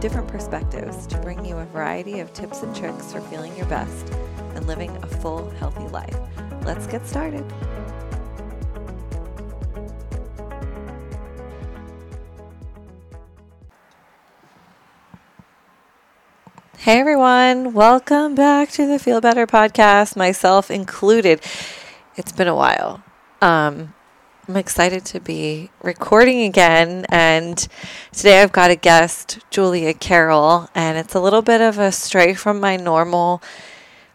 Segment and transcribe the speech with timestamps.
[0.00, 4.10] different perspectives to bring you a variety of tips and tricks for feeling your best
[4.54, 6.16] and living a full, healthy life.
[6.64, 7.44] Let's get started.
[16.78, 21.42] Hey everyone, welcome back to the Feel Better podcast, myself included.
[22.16, 23.02] It's been a while.
[23.42, 23.92] Um,
[24.50, 27.56] I'm excited to be recording again, and
[28.10, 32.34] today I've got a guest, Julia Karol, and it's a little bit of a stray
[32.34, 33.40] from my normal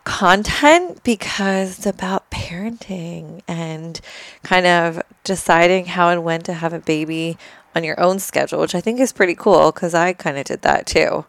[0.03, 4.01] content because it's about parenting and
[4.43, 7.37] kind of deciding how and when to have a baby
[7.73, 10.63] on your own schedule, which I think is pretty cool because I kind of did
[10.63, 11.23] that too.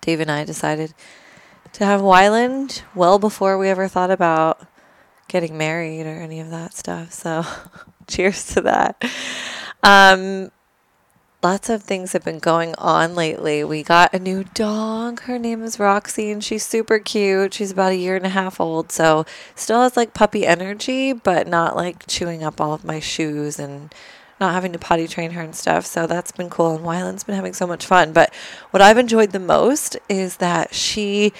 [0.00, 0.94] Dave and I decided
[1.74, 4.66] to have Wyland well before we ever thought about
[5.30, 7.12] getting married or any of that stuff.
[7.12, 7.44] So,
[8.06, 9.02] cheers to that.
[9.82, 10.50] Um,
[11.42, 13.64] lots of things have been going on lately.
[13.64, 15.20] We got a new dog.
[15.22, 17.54] Her name is Roxy, and she's super cute.
[17.54, 21.46] She's about a year and a half old, so still has like puppy energy, but
[21.46, 23.94] not like chewing up all of my shoes and
[24.40, 25.86] not having to potty train her and stuff.
[25.86, 26.74] So that's been cool.
[26.74, 28.12] And Wyland's been having so much fun.
[28.12, 28.34] But
[28.70, 31.32] what I've enjoyed the most is that she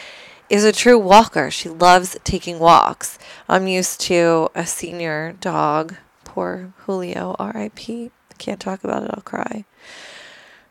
[0.50, 1.50] is a true walker.
[1.50, 3.18] She loves taking walks.
[3.48, 5.94] I'm used to a senior dog.
[6.24, 8.12] Poor Julio, RIP.
[8.36, 9.64] Can't talk about it, I'll cry.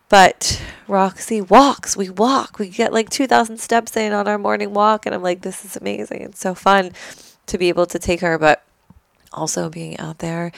[0.09, 1.95] But Roxy walks.
[1.95, 2.59] We walk.
[2.59, 5.05] We get like 2,000 steps in on our morning walk.
[5.05, 6.21] And I'm like, this is amazing.
[6.21, 6.91] It's so fun
[7.45, 8.63] to be able to take her, but
[9.31, 10.51] also being out there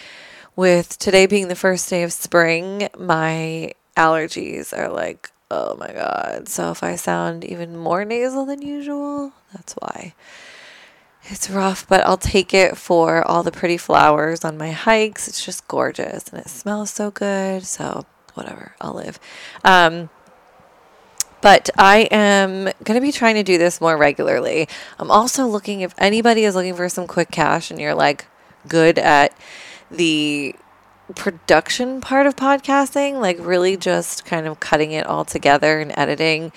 [0.56, 6.48] with today being the first day of spring, my allergies are like, oh my God.
[6.48, 10.14] So if I sound even more nasal than usual, that's why.
[11.26, 15.28] It's rough, but I'll take it for all the pretty flowers on my hikes.
[15.28, 17.66] It's just gorgeous and it smells so good.
[17.66, 19.20] So, whatever, I'll live.
[19.64, 20.10] Um,
[21.42, 24.68] but I am going to be trying to do this more regularly.
[24.98, 28.28] I'm also looking if anybody is looking for some quick cash and you're like
[28.68, 29.36] good at
[29.90, 30.56] the
[31.16, 36.52] production part of podcasting, like really just kind of cutting it all together and editing.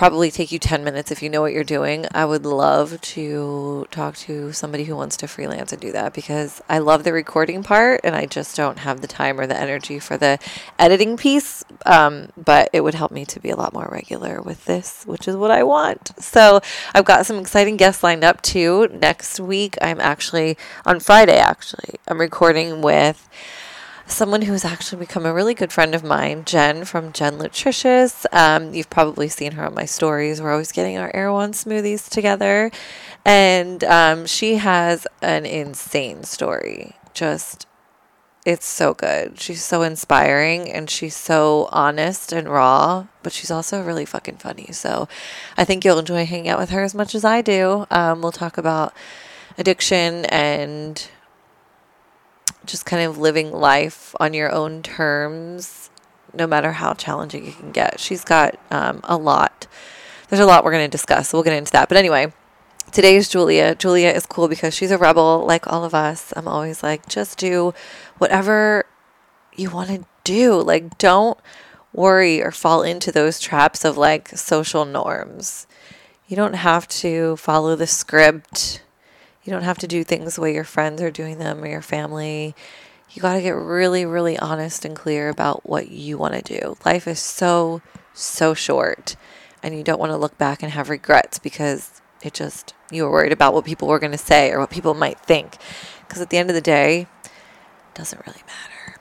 [0.00, 2.06] Probably take you 10 minutes if you know what you're doing.
[2.14, 6.62] I would love to talk to somebody who wants to freelance and do that because
[6.70, 9.98] I love the recording part and I just don't have the time or the energy
[9.98, 10.38] for the
[10.78, 11.66] editing piece.
[11.84, 15.28] Um, but it would help me to be a lot more regular with this, which
[15.28, 16.12] is what I want.
[16.18, 16.62] So
[16.94, 18.88] I've got some exciting guests lined up too.
[18.88, 20.56] Next week, I'm actually,
[20.86, 23.28] on Friday, actually, I'm recording with
[24.12, 28.26] someone who has actually become a really good friend of mine, Jen from Jen Nutritious.
[28.32, 30.40] Um, you've probably seen her on my stories.
[30.40, 32.70] We're always getting our Erewhon smoothies together.
[33.24, 36.96] And um, she has an insane story.
[37.14, 37.66] Just,
[38.44, 39.40] it's so good.
[39.40, 44.68] She's so inspiring and she's so honest and raw, but she's also really fucking funny.
[44.72, 45.08] So
[45.56, 47.86] I think you'll enjoy hanging out with her as much as I do.
[47.90, 48.94] Um, we'll talk about
[49.58, 51.08] addiction and
[52.66, 55.90] just kind of living life on your own terms,
[56.32, 58.00] no matter how challenging it can get.
[58.00, 59.66] She's got um, a lot.
[60.28, 61.88] There's a lot we're going to discuss, so we'll get into that.
[61.88, 62.32] But anyway,
[62.92, 63.74] today's Julia.
[63.74, 66.32] Julia is cool because she's a rebel like all of us.
[66.36, 67.74] I'm always like, just do
[68.18, 68.84] whatever
[69.56, 70.60] you want to do.
[70.60, 71.38] Like, don't
[71.92, 75.66] worry or fall into those traps of like social norms.
[76.28, 78.82] You don't have to follow the script
[79.50, 81.82] you don't have to do things the way your friends are doing them or your
[81.82, 82.54] family.
[83.10, 86.76] You got to get really, really honest and clear about what you want to do.
[86.84, 87.82] Life is so,
[88.14, 89.16] so short,
[89.60, 93.10] and you don't want to look back and have regrets because it just, you were
[93.10, 95.56] worried about what people were going to say or what people might think.
[96.06, 99.00] Because at the end of the day, it doesn't really matter.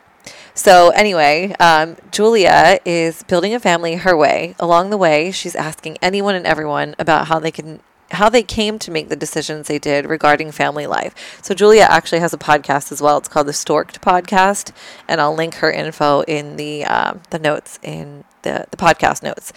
[0.55, 4.55] So, anyway, um, Julia is building a family her way.
[4.59, 7.81] Along the way, she's asking anyone and everyone about how they can
[8.11, 11.14] how they came to make the decisions they did regarding family life.
[11.41, 13.17] So Julia actually has a podcast as well.
[13.17, 14.72] It's called the Stork'd Podcast,
[15.08, 19.53] and I'll link her info in the um, the notes in the the podcast notes.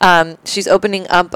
[0.00, 1.34] Um, she's opening up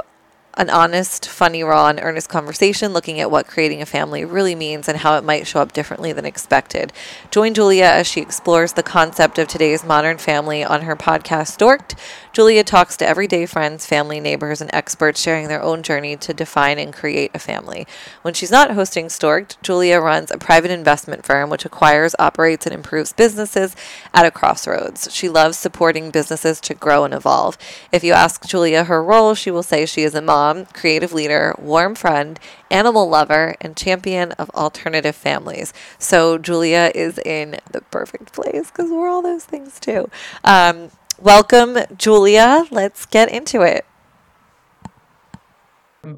[0.56, 4.88] an honest, funny, raw, and earnest conversation looking at what creating a family really means
[4.88, 6.92] and how it might show up differently than expected.
[7.30, 11.96] Join Julia as she explores the concept of today's modern family on her podcast, Stork'd.
[12.32, 16.78] Julia talks to everyday friends, family, neighbors, and experts sharing their own journey to define
[16.78, 17.86] and create a family.
[18.22, 22.74] When she's not hosting Stork'd, Julia runs a private investment firm which acquires, operates, and
[22.74, 23.74] improves businesses
[24.12, 25.08] at a crossroads.
[25.12, 27.58] She loves supporting businesses to grow and evolve.
[27.90, 31.12] If you ask Julia her role, she will say she is a mom mom, creative
[31.12, 32.38] leader, warm friend,
[32.70, 35.72] animal lover, and champion of alternative families.
[35.98, 40.10] So Julia is in the perfect place because we're all those things too.
[40.44, 42.64] Um, welcome, Julia.
[42.70, 43.86] Let's get into it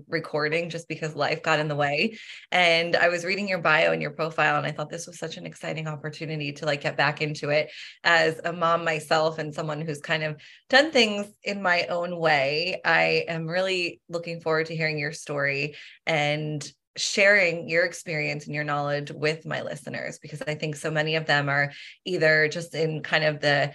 [0.08, 2.18] recording just because life got in the way.
[2.52, 5.36] And I was reading your bio and your profile, and I thought this was such
[5.36, 7.70] an exciting opportunity to like get back into it
[8.04, 12.80] as a mom myself and someone who's kind of done things in my own way.
[12.84, 16.66] I am really looking forward to hearing your story and
[16.96, 21.26] sharing your experience and your knowledge with my listeners because I think so many of
[21.26, 21.72] them are
[22.04, 23.72] either just in kind of the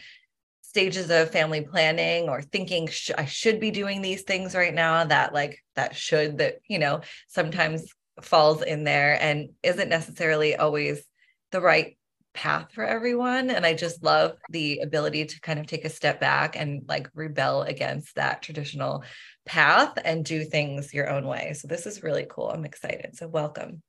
[0.71, 5.03] stages of family planning or thinking sh- I should be doing these things right now
[5.03, 7.91] that like that should that you know sometimes
[8.21, 11.03] falls in there and isn't necessarily always
[11.51, 11.97] the right
[12.33, 16.21] path for everyone and I just love the ability to kind of take a step
[16.21, 19.03] back and like rebel against that traditional
[19.45, 21.51] path and do things your own way.
[21.51, 22.49] So this is really cool.
[22.49, 23.17] I'm excited.
[23.17, 23.83] So welcome.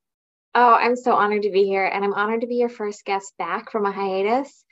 [0.56, 3.34] Oh, I'm so honored to be here and I'm honored to be your first guest
[3.38, 4.64] back from a hiatus.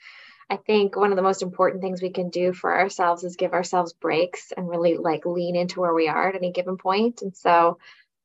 [0.51, 3.53] I think one of the most important things we can do for ourselves is give
[3.53, 7.21] ourselves breaks and really like lean into where we are at any given point.
[7.21, 7.77] And so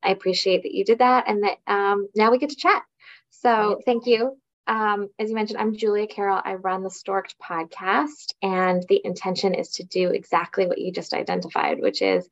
[0.02, 2.82] I appreciate that you did that and that um, now we get to chat.
[3.30, 4.36] So thank you.
[4.66, 6.42] Um, as you mentioned, I'm Julia Karol.
[6.44, 11.14] I run the Stork'd podcast, and the intention is to do exactly what you just
[11.14, 12.28] identified, which is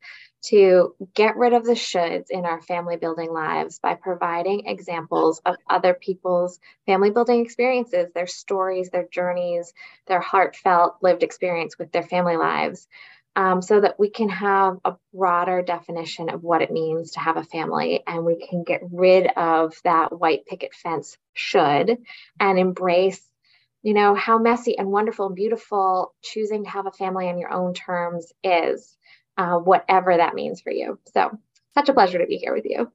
[0.49, 5.55] to get rid of the shoulds in our family building lives by providing examples of
[5.69, 9.73] other people's family building experiences, their stories, their journeys,
[10.07, 12.87] their heartfelt lived experience with their family lives,
[13.35, 17.37] um, so that we can have a broader definition of what it means to have
[17.37, 21.97] a family and we can get rid of that white picket fence should
[22.39, 23.21] and embrace
[23.83, 27.51] you know how messy and wonderful and beautiful choosing to have a family on your
[27.51, 28.97] own terms is
[29.37, 30.99] uh, whatever that means for you.
[31.13, 31.37] So,
[31.73, 32.91] such a pleasure to be here with you.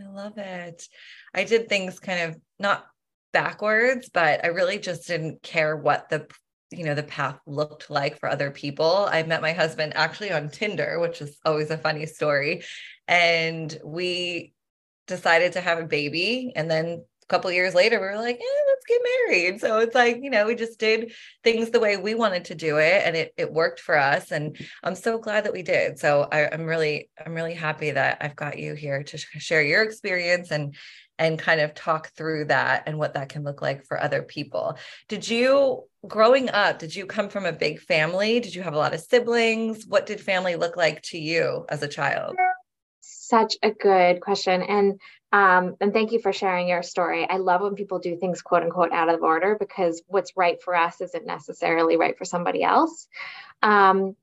[0.00, 0.86] I love it.
[1.34, 2.86] I did things kind of not
[3.32, 6.26] backwards, but I really just didn't care what the
[6.70, 9.08] you know the path looked like for other people.
[9.10, 12.62] I met my husband actually on Tinder, which is always a funny story,
[13.06, 14.52] and we
[15.08, 16.86] decided to have a baby and then
[17.22, 19.60] a couple years later we were like eh, get married.
[19.60, 21.12] So it's like you know we just did
[21.44, 24.56] things the way we wanted to do it and it, it worked for us and
[24.82, 25.98] i'm so glad that we did.
[25.98, 29.82] So I, i'm really i'm really happy that i've got you here to share your
[29.82, 30.74] experience and
[31.20, 34.78] and kind of talk through that and what that can look like for other people.
[35.08, 38.40] Did you growing up did you come from a big family?
[38.40, 39.84] Did you have a lot of siblings?
[39.86, 42.36] What did family look like to you as a child
[43.00, 45.00] such a good question and
[45.32, 47.26] um, and thank you for sharing your story.
[47.28, 50.74] I love when people do things quote unquote out of order because what's right for
[50.74, 53.08] us isn't necessarily right for somebody else.
[53.62, 54.16] Um,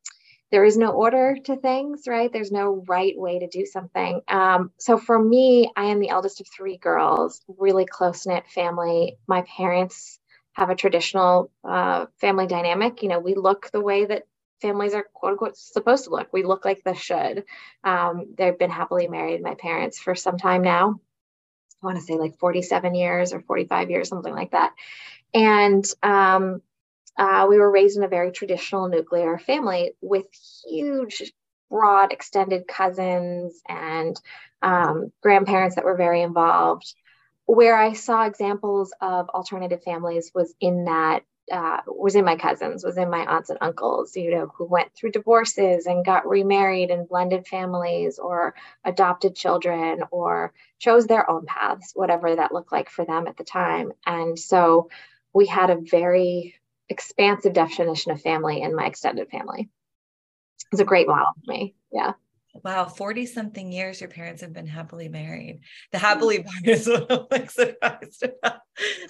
[0.51, 2.31] there is no order to things, right?
[2.31, 4.21] There's no right way to do something.
[4.29, 9.17] Um, so for me, I am the eldest of three girls, really close knit family.
[9.27, 10.19] My parents
[10.53, 13.03] have a traditional uh, family dynamic.
[13.03, 14.23] You know, we look the way that
[14.65, 16.33] families are quote unquote supposed to look.
[16.33, 17.43] We look like this should.
[17.83, 20.99] Um, they've been happily married, my parents, for some time now.
[21.83, 24.73] I want to say like 47 years or 45 years, something like that.
[25.35, 26.61] And um,
[27.15, 30.25] uh, we were raised in a very traditional nuclear family with
[30.67, 31.31] huge,
[31.69, 34.19] broad, extended cousins and
[34.63, 36.91] um, grandparents that were very involved.
[37.45, 42.83] Where I saw examples of alternative families was in that uh, was in my cousins,
[42.83, 46.89] was in my aunts and uncles, you know, who went through divorces and got remarried
[46.91, 52.89] and blended families or adopted children or chose their own paths, whatever that looked like
[52.89, 53.91] for them at the time.
[54.05, 54.89] And so
[55.33, 56.55] we had a very
[56.89, 59.69] expansive definition of family in my extended family.
[60.71, 61.75] It's a great model for me.
[61.91, 62.13] Yeah.
[62.63, 65.59] Wow, 40 something years your parents have been happily married.
[65.91, 68.59] The happily married is what I'm like surprised about.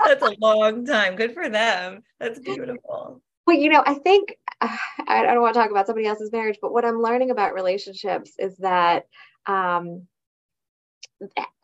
[0.04, 1.16] That's a long time.
[1.16, 2.02] Good for them.
[2.20, 3.22] That's beautiful.
[3.46, 4.76] Well, you know, I think uh,
[5.08, 8.32] I don't want to talk about somebody else's marriage, but what I'm learning about relationships
[8.40, 9.06] is that
[9.46, 10.08] um,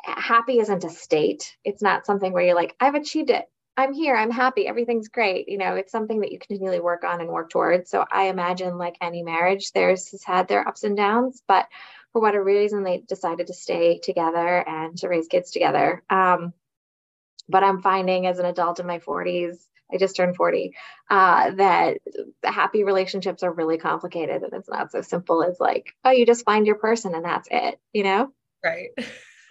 [0.04, 1.56] happy isn't a state.
[1.64, 3.46] It's not something where you're like, I've achieved it.
[3.78, 5.48] I'm here, I'm happy, everything's great.
[5.48, 7.90] You know, it's something that you continually work on and work towards.
[7.90, 11.68] So I imagine, like any marriage, theirs has had their ups and downs, but
[12.12, 16.04] for whatever reason, they decided to stay together and to raise kids together.
[16.10, 16.54] Um,
[17.48, 19.58] but I'm finding as an adult in my 40s,
[19.92, 20.74] I just turned 40,
[21.10, 21.98] uh, that
[22.44, 26.46] happy relationships are really complicated and it's not so simple as like, oh, you just
[26.46, 28.32] find your person and that's it, you know?
[28.64, 28.90] Right.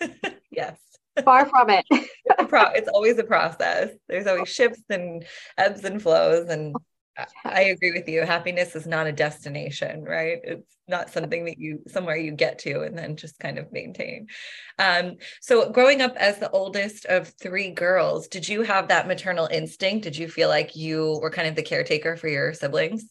[0.51, 0.77] yes.
[1.25, 1.85] Far from it.
[1.91, 3.91] it's always a process.
[4.09, 5.25] There's always shifts and
[5.59, 6.49] ebbs and flows.
[6.49, 6.75] And
[7.45, 8.23] I agree with you.
[8.23, 10.39] Happiness is not a destination, right?
[10.43, 14.27] It's not something that you somewhere you get to and then just kind of maintain.
[14.79, 19.47] Um, so growing up as the oldest of three girls, did you have that maternal
[19.47, 20.05] instinct?
[20.05, 23.05] Did you feel like you were kind of the caretaker for your siblings?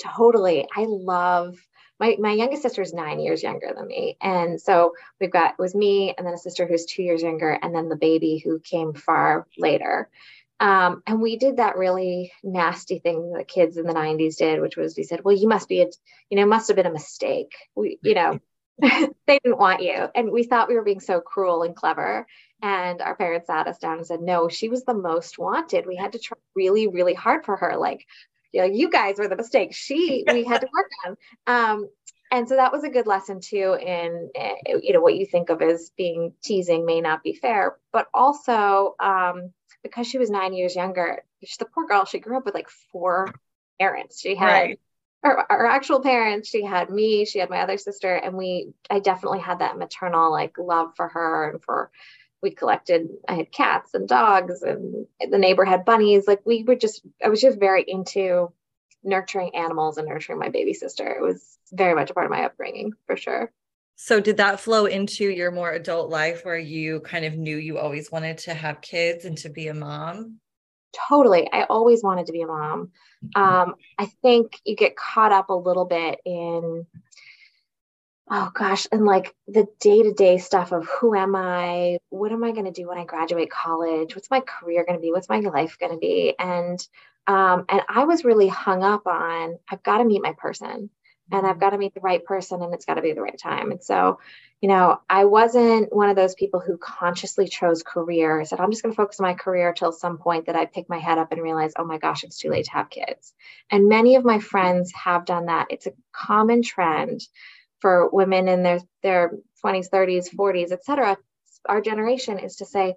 [0.00, 0.66] Totally.
[0.76, 1.56] I love
[2.00, 4.16] my, my youngest sister is nine years younger than me.
[4.22, 7.50] And so we've got, it was me and then a sister who's two years younger,
[7.50, 10.08] and then the baby who came far later.
[10.58, 14.76] Um, and we did that really nasty thing that kids in the 90s did, which
[14.76, 15.86] was we said, well, you must be, a,
[16.30, 17.52] you know, must have been a mistake.
[17.74, 18.40] We, you know,
[18.80, 20.08] they didn't want you.
[20.14, 22.26] And we thought we were being so cruel and clever.
[22.62, 25.86] And our parents sat us down and said, no, she was the most wanted.
[25.86, 27.76] We had to try really, really hard for her.
[27.76, 28.06] Like,
[28.52, 29.74] you know, you guys were the mistake.
[29.74, 31.16] She, we had to work on.
[31.46, 31.88] Um,
[32.30, 35.50] and so that was a good lesson too in eh, you know what you think
[35.50, 39.52] of as being teasing may not be fair but also um,
[39.82, 42.68] because she was nine years younger she's the poor girl she grew up with like
[42.92, 43.32] four
[43.80, 44.80] parents she had right.
[45.22, 48.98] her, her actual parents she had me she had my other sister and we i
[48.98, 51.90] definitely had that maternal like love for her and for
[52.42, 56.76] we collected i had cats and dogs and the neighbor had bunnies like we were
[56.76, 58.52] just i was just very into
[59.02, 62.44] nurturing animals and nurturing my baby sister it was very much a part of my
[62.44, 63.52] upbringing for sure
[64.02, 67.76] so did that flow into your more adult life where you kind of knew you
[67.76, 70.36] always wanted to have kids and to be a mom?
[71.10, 71.46] Totally.
[71.52, 72.92] I always wanted to be a mom.
[73.36, 76.86] Um, I think you get caught up a little bit in,
[78.30, 81.98] oh gosh, and like the day to day stuff of who am I?
[82.10, 84.14] What am I going to do when I graduate college?
[84.14, 85.12] What's my career going to be?
[85.12, 86.34] What's my life going to be?
[86.38, 86.78] And
[87.26, 90.90] um, and I was really hung up on I've got to meet my person
[91.32, 93.38] and I've got to meet the right person and it's got to be the right
[93.38, 93.70] time.
[93.70, 94.18] And so,
[94.60, 98.40] you know, I wasn't one of those people who consciously chose career.
[98.40, 100.66] I said, I'm just going to focus on my career till some point that I
[100.66, 103.32] pick my head up and realize, oh my gosh, it's too late to have kids.
[103.70, 105.68] And many of my friends have done that.
[105.70, 107.20] It's a common trend
[107.80, 109.32] for women in their, their
[109.64, 111.16] 20s, 30s, 40s, et cetera.
[111.68, 112.96] Our generation is to say,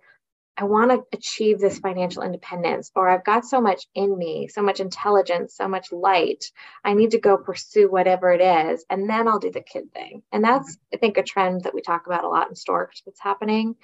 [0.56, 4.62] I want to achieve this financial independence, or I've got so much in me, so
[4.62, 6.52] much intelligence, so much light.
[6.84, 10.22] I need to go pursue whatever it is, and then I'll do the kid thing.
[10.32, 13.20] And that's, I think, a trend that we talk about a lot in Storks that's
[13.20, 13.76] happening.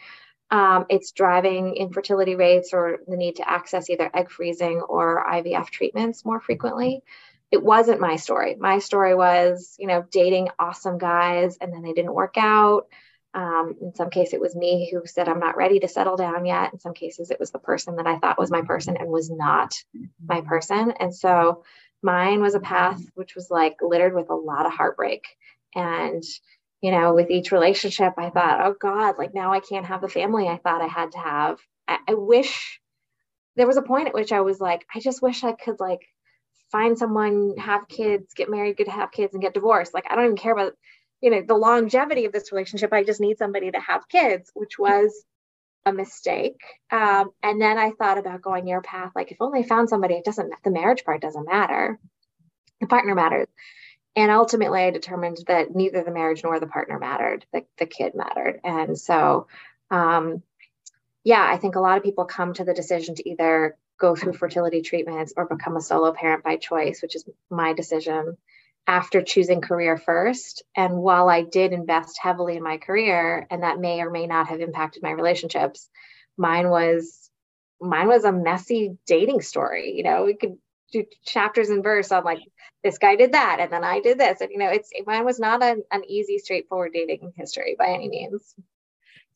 [0.52, 5.70] Um, it's driving infertility rates or the need to access either egg freezing or IVF
[5.70, 7.04] treatments more frequently.
[7.52, 8.56] It wasn't my story.
[8.56, 12.88] My story was, you know, dating awesome guys and then they didn't work out
[13.34, 16.46] um, in some case, it was me who said, I'm not ready to settle down
[16.46, 16.74] yet.
[16.74, 19.30] In some cases, it was the person that I thought was my person and was
[19.30, 19.74] not
[20.26, 20.94] my person.
[21.00, 21.64] And so
[22.02, 25.26] mine was a path which was like littered with a lot of heartbreak.
[25.76, 26.24] And,
[26.82, 30.08] you know, with each relationship, I thought, oh God, like now I can't have the
[30.08, 31.60] family I thought I had to have.
[31.88, 32.80] I, I wish
[33.56, 36.02] there was a point at which I was like, I just wish I could like
[36.72, 39.94] find someone, have kids, get married, get to have kids, and get divorced.
[39.94, 40.74] Like I don't even care about
[41.22, 42.94] you know the longevity of this relationship.
[42.94, 45.26] I just need somebody to have kids which was
[45.86, 46.62] a mistake.
[46.92, 49.12] Um, and then i thought about going your path.
[49.16, 52.00] Like if only i found somebody it doesn't the marriage part doesn't matter.
[52.82, 53.48] The partner matters.
[54.16, 57.46] And ultimately i determined that neither the marriage nor the partner mattered.
[57.54, 58.60] The, the kid mattered.
[58.64, 59.48] And so
[59.92, 60.44] um,
[61.24, 64.34] yeah i think a lot of people come to the decision to either go through
[64.34, 68.38] fertility treatments or become a solo parent by choice which is my decision
[68.90, 70.64] after choosing career first.
[70.76, 74.48] And while I did invest heavily in my career, and that may or may not
[74.48, 75.88] have impacted my relationships,
[76.38, 77.30] mine was
[77.80, 79.94] mine was a messy dating story.
[79.96, 80.58] You know, we could
[80.92, 82.40] do chapters and verse on like
[82.84, 84.42] this guy did that and then I did this.
[84.42, 88.10] And you know, it's mine was not an, an easy, straightforward dating history by any
[88.10, 88.56] means.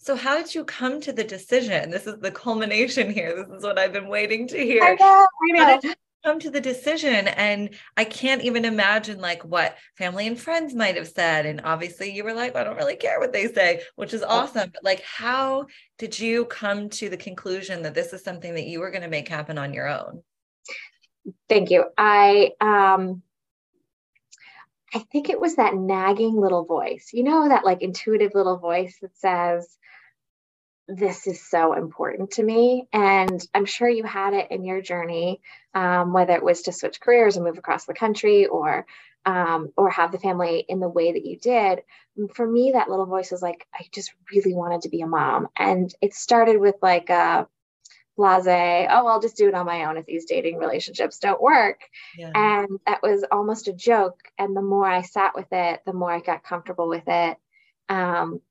[0.04, 1.90] So how did you come to the decision?
[1.90, 3.34] This is the culmination here.
[3.38, 4.84] This is what I've been waiting to hear.
[4.84, 5.28] I know,
[5.62, 5.94] I know.
[6.26, 7.30] come to the decision?
[7.30, 11.46] And i can't even imagine like what family and friends might have said.
[11.46, 14.72] And obviously you were like i don't really care what they say which is awesome.
[14.74, 15.68] But like how
[15.98, 19.08] did you come to the conclusion that this is something that you were going to
[19.10, 20.22] make happen on your own?
[21.48, 21.86] Thank you.
[21.98, 23.24] I um
[24.94, 27.12] i think it was that nagging little voice.
[27.14, 29.78] You know that like intuitive little voice that says
[30.88, 32.88] this is so important to me.
[32.92, 35.42] And I'm sure you had it in your journey,
[35.74, 38.86] um, whether it was to switch careers and move across the country or
[39.26, 41.84] um, or have the family in the way that you did.
[42.34, 45.48] For me, that little voice was like, I just really wanted to be a mom.
[45.56, 47.48] And it started with like a
[48.18, 51.80] blase, oh, I'll just do it on my own if these dating relationships don't work.
[52.18, 52.32] Yeah.
[52.36, 54.20] And that was almost a joke.
[54.38, 57.38] And the more I sat with it, the more I got comfortable with it.
[57.88, 58.42] Um,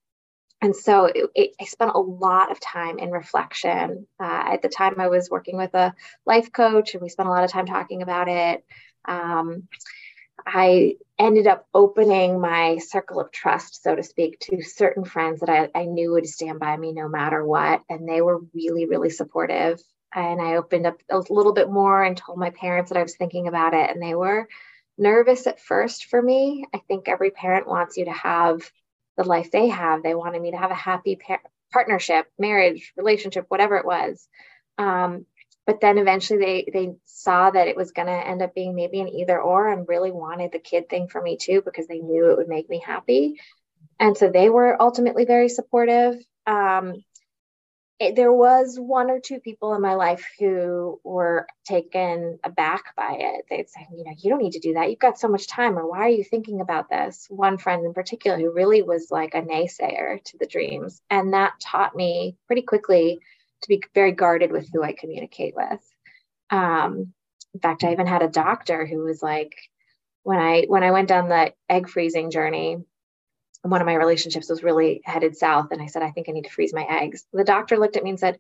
[0.63, 4.07] and so it, it, I spent a lot of time in reflection.
[4.21, 5.93] Uh, at the time, I was working with a
[6.25, 8.65] life coach, and we spent a lot of time talking about it.
[9.05, 9.67] Um,
[10.47, 15.51] I ended up opening my circle of trust, so to speak, to certain friends that
[15.51, 17.83] I, I knew would stand by me no matter what.
[17.91, 19.83] And they were really, really supportive.
[20.15, 23.17] And I opened up a little bit more and told my parents that I was
[23.17, 23.91] thinking about it.
[23.91, 24.49] And they were
[24.97, 26.67] nervous at first for me.
[26.73, 28.63] I think every parent wants you to have
[29.17, 30.03] the life they have.
[30.03, 31.43] They wanted me to have a happy par-
[31.73, 34.29] partnership, marriage, relationship, whatever it was.
[34.79, 35.27] Um,
[35.67, 39.01] but then eventually they they saw that it was going to end up being maybe
[39.01, 42.31] an either or and really wanted the kid thing for me too because they knew
[42.31, 43.41] it would make me happy
[44.01, 46.17] and so they were ultimately very supportive
[46.47, 47.05] um,
[48.03, 53.17] it, there was one or two people in my life who were taken aback by
[53.19, 53.45] it.
[53.49, 54.91] They'd say, you know, you don't need to do that.
[54.91, 57.29] You've got so much time, or why are you thinking about this?
[57.31, 61.01] One friend in particular who really was like a naysayer to the dreams.
[61.11, 63.21] And that taught me pretty quickly
[63.63, 65.81] to be very guarded with who I communicate with.
[66.51, 67.13] Um,
[67.55, 69.55] in fact, I even had a doctor who was like,
[70.25, 72.79] when I when I went down the egg freezing journey,
[73.63, 76.45] one of my relationships was really headed south and i said i think i need
[76.45, 77.25] to freeze my eggs.
[77.33, 78.39] The doctor looked at me and said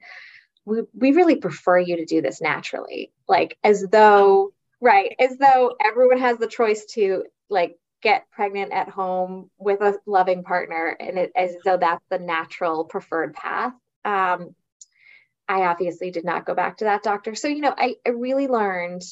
[0.64, 3.12] we, we really prefer you to do this naturally.
[3.28, 8.88] Like as though right as though everyone has the choice to like get pregnant at
[8.88, 13.74] home with a loving partner and it, as though that's the natural preferred path.
[14.04, 14.54] Um,
[15.48, 17.34] i obviously did not go back to that doctor.
[17.34, 19.02] So you know I, I really learned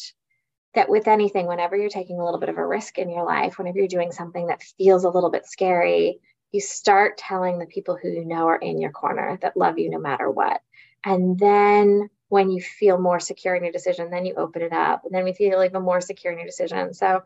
[0.74, 3.58] that with anything, whenever you're taking a little bit of a risk in your life,
[3.58, 6.20] whenever you're doing something that feels a little bit scary,
[6.52, 9.90] you start telling the people who you know are in your corner that love you
[9.90, 10.60] no matter what.
[11.04, 15.04] And then when you feel more secure in your decision, then you open it up.
[15.04, 16.94] And then we feel even more secure in your decision.
[16.94, 17.22] So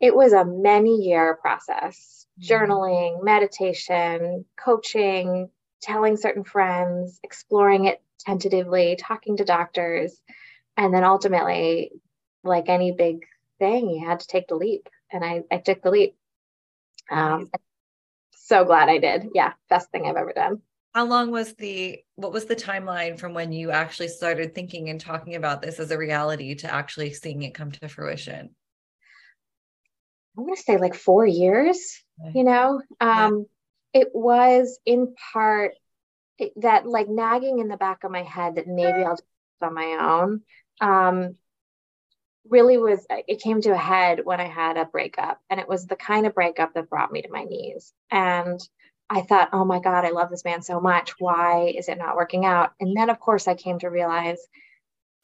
[0.00, 2.52] it was a many year process mm-hmm.
[2.52, 5.50] journaling, meditation, coaching,
[5.80, 10.20] telling certain friends, exploring it tentatively, talking to doctors.
[10.76, 11.92] And then ultimately
[12.46, 13.26] like any big
[13.58, 14.88] thing, you had to take the leap.
[15.12, 16.16] And I, I took the leap.
[17.10, 17.50] Um,
[18.32, 19.28] so glad I did.
[19.34, 20.62] Yeah, best thing I've ever done.
[20.94, 24.98] How long was the what was the timeline from when you actually started thinking and
[24.98, 28.54] talking about this as a reality to actually seeing it come to fruition?
[30.36, 32.02] I'm going to say like four years.
[32.34, 33.46] You know, um,
[33.92, 34.00] yeah.
[34.00, 35.72] it was in part
[36.56, 39.22] that like nagging in the back of my head that maybe I'll do
[39.60, 40.42] it on my own.
[40.80, 41.34] Um,
[42.50, 45.68] really was uh, it came to a head when I had a breakup and it
[45.68, 47.92] was the kind of breakup that brought me to my knees.
[48.10, 48.60] And
[49.08, 51.14] I thought oh my god I love this man so much.
[51.18, 52.72] Why is it not working out?
[52.80, 54.38] And then of course I came to realize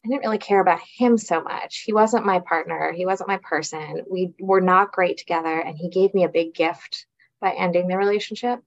[0.05, 1.83] I didn't really care about him so much.
[1.87, 2.93] He wasn't my partner.
[2.93, 4.05] He wasn't my person.
[4.11, 7.07] We were not great together and he gave me a big gift
[7.41, 8.61] by ending the relationship.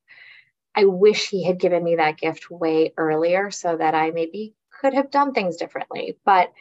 [0.76, 4.94] I wish he had given me that gift way earlier so that I maybe could
[4.94, 6.52] have done things differently but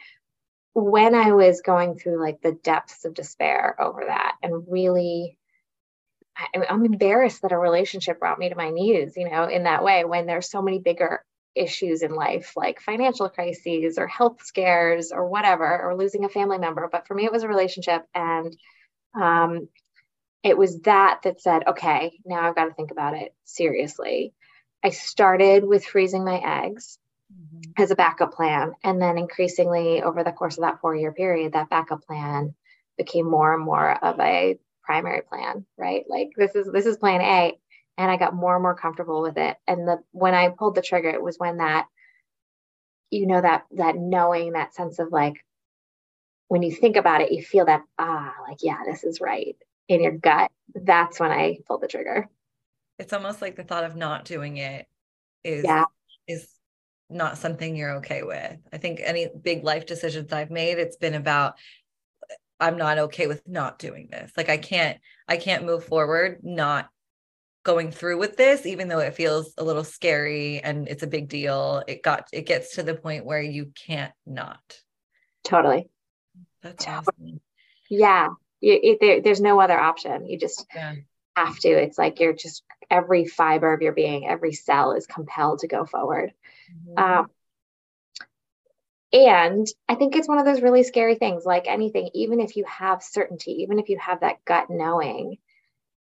[0.75, 5.37] when I was going through like the depths of despair over that and really
[6.37, 9.85] I, I'm embarrassed that a relationship brought me to my knees, you know, in that
[9.85, 11.23] way when there's so many bigger
[11.55, 16.57] issues in life like financial crises or health scares or whatever or losing a family
[16.57, 16.89] member.
[16.91, 18.53] But for me it was a relationship and
[19.13, 19.69] um,
[20.43, 24.33] it was that that said okay now i've got to think about it seriously.
[24.83, 26.99] I started with freezing my eggs
[27.35, 27.81] mm-hmm.
[27.81, 28.73] as a backup plan.
[28.83, 32.55] And then increasingly over the course of that four year period, that backup plan
[32.97, 36.05] became more and more of a primary plan, right?
[36.07, 37.53] Like this is this is plan A.
[37.97, 39.55] And I got more and more comfortable with it.
[39.67, 41.87] And the when I pulled the trigger, it was when that,
[43.09, 45.35] you know, that that knowing, that sense of like
[46.47, 49.55] when you think about it, you feel that, ah, like, yeah, this is right
[49.87, 50.51] in your gut.
[50.73, 52.27] That's when I pulled the trigger.
[52.99, 54.87] It's almost like the thought of not doing it
[55.43, 55.85] is yeah.
[56.27, 56.47] is
[57.09, 58.57] not something you're okay with.
[58.73, 61.55] I think any big life decisions I've made, it's been about
[62.59, 64.31] I'm not okay with not doing this.
[64.37, 66.89] Like I can't I can't move forward not
[67.63, 71.29] going through with this even though it feels a little scary and it's a big
[71.29, 71.83] deal.
[71.87, 74.61] It got it gets to the point where you can't not.
[75.43, 75.89] Totally.
[76.61, 77.41] That's awesome.
[77.89, 78.29] Yeah.
[78.61, 80.27] You, it, there, there's no other option.
[80.27, 80.95] You just yeah.
[81.35, 81.69] Have to.
[81.69, 85.85] It's like you're just every fiber of your being, every cell is compelled to go
[85.85, 86.33] forward.
[86.71, 87.03] Mm-hmm.
[87.03, 87.29] Um,
[89.13, 92.65] and I think it's one of those really scary things, like anything, even if you
[92.65, 95.37] have certainty, even if you have that gut knowing,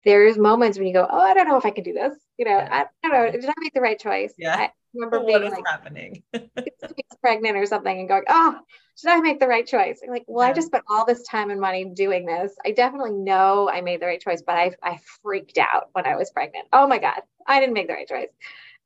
[0.04, 2.14] there's moments when you go, Oh, I don't know if I can do this.
[2.38, 2.84] You know, yeah.
[3.04, 3.30] I, don't know.
[3.30, 4.34] Did I make the right choice?
[4.38, 4.56] Yeah.
[4.56, 6.22] I remember what being like happening?
[7.20, 8.58] pregnant or something and going, Oh,
[9.00, 10.00] did I make the right choice?
[10.02, 10.50] I'm like, well, yeah.
[10.50, 12.52] I just spent all this time and money doing this.
[12.64, 16.16] I definitely know I made the right choice, but I, I freaked out when I
[16.16, 16.66] was pregnant.
[16.72, 18.28] Oh my God, I didn't make the right choice.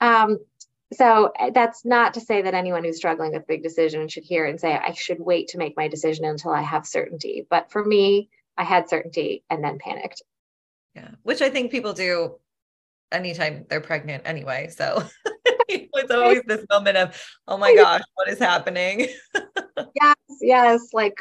[0.00, 0.38] Um,
[0.92, 4.44] so eh, that's not to say that anyone who's struggling with big decisions should hear
[4.44, 7.84] and say i should wait to make my decision until i have certainty but for
[7.84, 10.22] me i had certainty and then panicked
[10.96, 12.34] yeah which i think people do
[13.12, 15.04] anytime they're pregnant anyway so
[15.68, 19.06] it's always this moment of oh my oh, gosh what is happening
[19.94, 21.16] yes yes like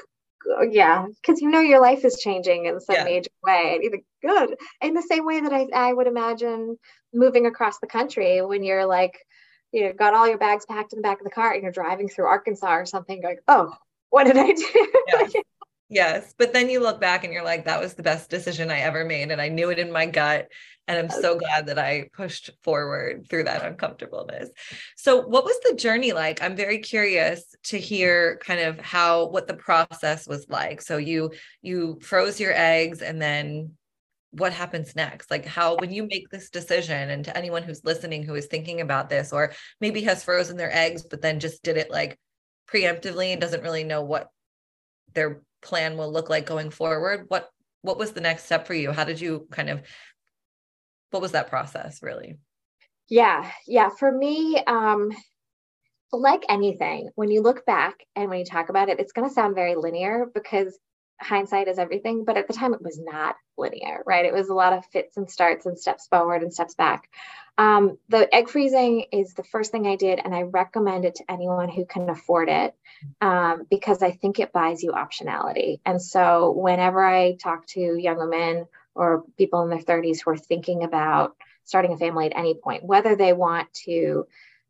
[0.48, 3.04] uh, yeah, because you know your life is changing in some yeah.
[3.04, 3.80] major way.
[3.84, 6.78] Either good in the same way that I, I would imagine
[7.14, 9.18] moving across the country when you're like,
[9.72, 11.72] you know, got all your bags packed in the back of the car and you're
[11.72, 13.74] driving through Arkansas or something, going, oh,
[14.10, 14.88] what did I do?
[15.34, 15.42] Yeah.
[15.90, 16.34] Yes.
[16.38, 19.06] But then you look back and you're like, that was the best decision I ever
[19.06, 19.32] made.
[19.32, 20.48] And I knew it in my gut.
[20.88, 24.50] And I'm so glad that I pushed forward through that uncomfortableness.
[24.96, 26.44] So, what was the journey like?
[26.44, 30.84] I'm very curious to hear kind of how what the process was like.
[30.84, 31.32] So, you
[31.64, 33.72] you froze your eggs and then
[34.38, 38.22] what happens next like how when you make this decision and to anyone who's listening
[38.22, 41.78] who is thinking about this or maybe has frozen their eggs but then just did
[41.78, 42.20] it like
[42.70, 44.28] preemptively and doesn't really know what
[45.14, 47.50] their plan will look like going forward what
[47.82, 48.92] what was the next step for you?
[48.92, 49.84] How did you kind of
[51.12, 52.38] what was that process really?
[53.10, 55.12] Yeah yeah for me um
[56.12, 59.34] like anything when you look back and when you talk about it it's going to
[59.34, 60.78] sound very linear because
[61.22, 64.26] hindsight is everything, but at the time it was not linear, right?
[64.26, 67.10] It was a lot of fits and starts and steps forward and steps back.
[67.58, 71.32] Um, the egg freezing is the first thing I did, and I recommend it to
[71.32, 72.76] anyone who can afford it
[73.22, 75.80] um, because I think it buys you optionality.
[75.86, 80.38] And so, whenever I talk to young women or people in their 30s who are
[80.38, 84.28] thinking about starting a family at any point, whether they want to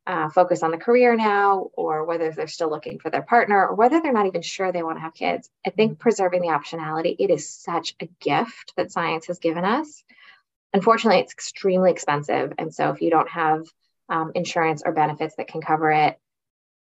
[0.07, 3.75] uh, focus on the career now, or whether they're still looking for their partner, or
[3.75, 5.49] whether they're not even sure they want to have kids.
[5.65, 5.99] I think mm-hmm.
[5.99, 10.03] preserving the optionality, it is such a gift that science has given us.
[10.73, 12.53] Unfortunately, it's extremely expensive.
[12.57, 13.65] And so if you don't have
[14.09, 16.19] um, insurance or benefits that can cover it,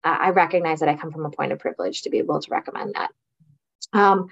[0.03, 2.51] uh, I recognize that I come from a point of privilege to be able to
[2.51, 3.11] recommend that.
[3.93, 4.29] Um,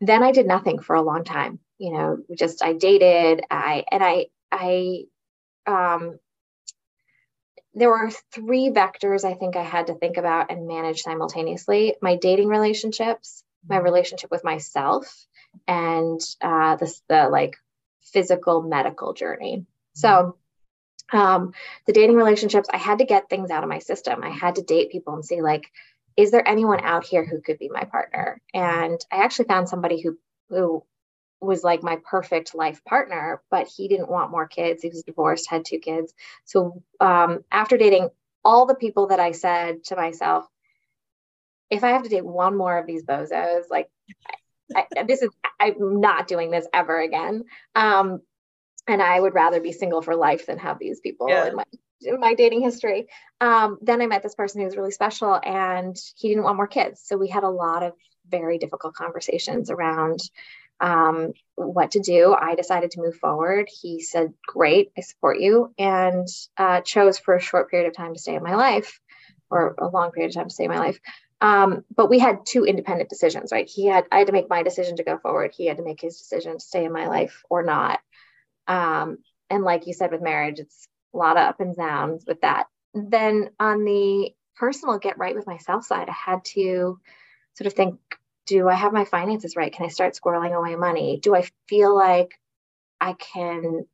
[0.00, 1.60] then I did nothing for a long time.
[1.78, 5.04] You know, just I dated, I and I I
[5.66, 6.18] um,
[7.78, 12.16] there were three vectors I think I had to think about and manage simultaneously my
[12.16, 13.84] dating relationships, my mm-hmm.
[13.84, 15.26] relationship with myself,
[15.66, 17.56] and uh, this, the like
[18.02, 19.64] physical medical journey.
[19.94, 20.36] So,
[21.12, 21.52] um,
[21.86, 24.22] the dating relationships, I had to get things out of my system.
[24.22, 25.70] I had to date people and see, like,
[26.16, 28.40] is there anyone out here who could be my partner?
[28.52, 30.18] And I actually found somebody who
[30.50, 30.84] who
[31.40, 34.82] was like my perfect life partner, but he didn't want more kids.
[34.82, 36.12] He was divorced, had two kids.
[36.44, 38.10] So um, after dating
[38.44, 40.46] all the people that I said to myself,
[41.70, 43.88] if I have to date one more of these bozos, like
[44.74, 47.44] I, this is, I'm not doing this ever again.
[47.74, 48.20] Um,
[48.86, 51.46] and I would rather be single for life than have these people yeah.
[51.46, 51.64] in my
[52.00, 53.08] in my dating history.
[53.40, 56.68] Um, then I met this person who was really special, and he didn't want more
[56.68, 57.02] kids.
[57.04, 57.92] So we had a lot of
[58.28, 60.20] very difficult conversations around
[60.80, 62.34] um, what to do.
[62.34, 63.68] I decided to move forward.
[63.68, 68.14] He said, Great, I support you, and uh, chose for a short period of time
[68.14, 69.00] to stay in my life
[69.50, 71.00] or a long period of time to stay in my life.
[71.40, 73.68] Um, but we had two independent decisions, right?
[73.68, 75.52] He had, I had to make my decision to go forward.
[75.56, 78.00] He had to make his decision to stay in my life or not.
[78.66, 82.40] Um, and like you said with marriage, it's a lot of up and downs with
[82.40, 82.66] that.
[82.92, 86.98] Then on the personal get right with myself side, I had to
[87.54, 87.98] sort of think
[88.48, 89.72] do I have my finances right?
[89.72, 91.20] Can I start squirreling away money?
[91.22, 92.32] Do I feel like
[92.98, 93.84] I can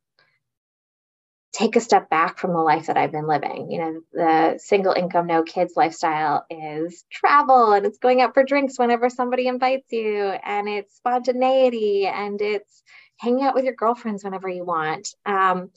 [1.51, 3.69] take a step back from the life that I've been living?
[3.69, 8.43] You know, the single income, no kids lifestyle is travel and it's going out for
[8.43, 12.81] drinks whenever somebody invites you, and it's spontaneity and it's
[13.17, 15.09] hanging out with your girlfriends whenever you want.
[15.25, 15.69] Um,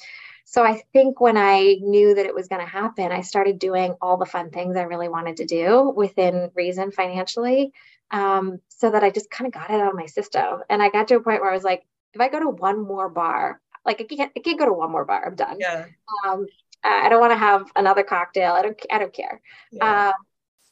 [0.45, 3.97] so I think when I knew that it was going to happen, I started doing
[4.01, 7.73] all the fun things I really wanted to do within reason financially
[8.11, 10.61] um, so that I just kind of got it out of my system.
[10.69, 12.81] And I got to a point where I was like, if I go to one
[12.81, 15.27] more bar, like I can't, I can't go to one more bar.
[15.27, 15.57] I'm done.
[15.59, 15.87] Yeah.
[16.27, 16.47] Um,
[16.83, 18.53] I don't want to have another cocktail.
[18.53, 19.41] I don't, I don't care.
[19.73, 20.09] Yeah.
[20.09, 20.13] Um,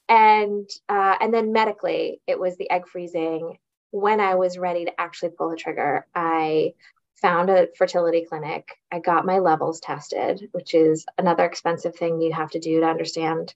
[0.08, 3.58] and uh, and then medically, it was the egg freezing.
[3.90, 6.74] When I was ready to actually pull the trigger, I
[7.20, 8.78] found a fertility clinic.
[8.92, 12.86] I got my levels tested, which is another expensive thing you have to do to
[12.86, 13.54] understand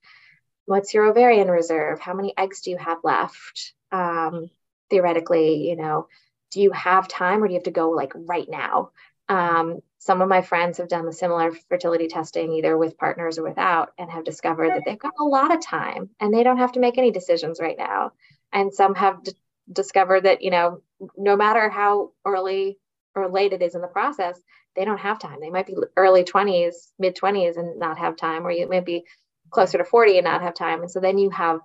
[0.70, 1.98] what's your ovarian reserve?
[2.00, 3.74] How many eggs do you have left?
[3.90, 4.50] Um,
[4.88, 6.08] theoretically you know
[6.50, 8.90] do you have time or do you have to go like right now?
[9.28, 13.44] Um, some of my friends have done the similar fertility testing either with partners or
[13.44, 16.72] without and have discovered that they've got a lot of time and they don't have
[16.72, 18.12] to make any decisions right now.
[18.52, 19.32] And some have d-
[19.72, 20.82] discovered that you know
[21.16, 22.78] no matter how early
[23.14, 24.40] or late it is in the process
[24.76, 25.38] they don't have time.
[25.40, 29.04] They might be early 20s mid 20s and not have time or you may be
[29.50, 30.82] closer to 40 and not have time.
[30.82, 31.60] And so then you have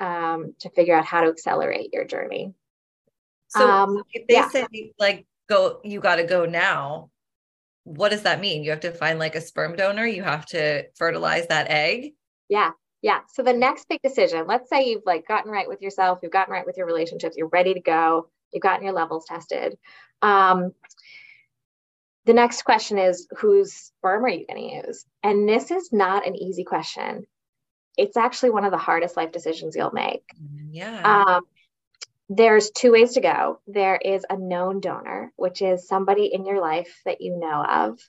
[0.00, 2.54] um, to figure out how to accelerate your journey.
[3.48, 4.48] So um, if they yeah.
[4.48, 7.10] say like go, you got to go now.
[7.84, 8.64] What does that mean?
[8.64, 10.06] You have to find like a sperm donor.
[10.06, 12.14] You have to fertilize that egg.
[12.48, 12.72] Yeah,
[13.02, 13.20] Yeah.
[13.32, 16.52] So the next big decision, let's say you've like gotten right with yourself, you've gotten
[16.52, 19.76] right with your relationships, you're ready to go, you've gotten your levels tested.
[20.22, 20.72] Um,
[22.26, 25.04] the next question is whose sperm are you going to use?
[25.22, 27.26] And this is not an easy question.
[27.96, 30.24] It's actually one of the hardest life decisions you'll make.
[30.70, 31.24] Yeah.
[31.24, 31.46] Um,
[32.28, 33.60] there's two ways to go.
[33.68, 38.00] There is a known donor, which is somebody in your life that you know of.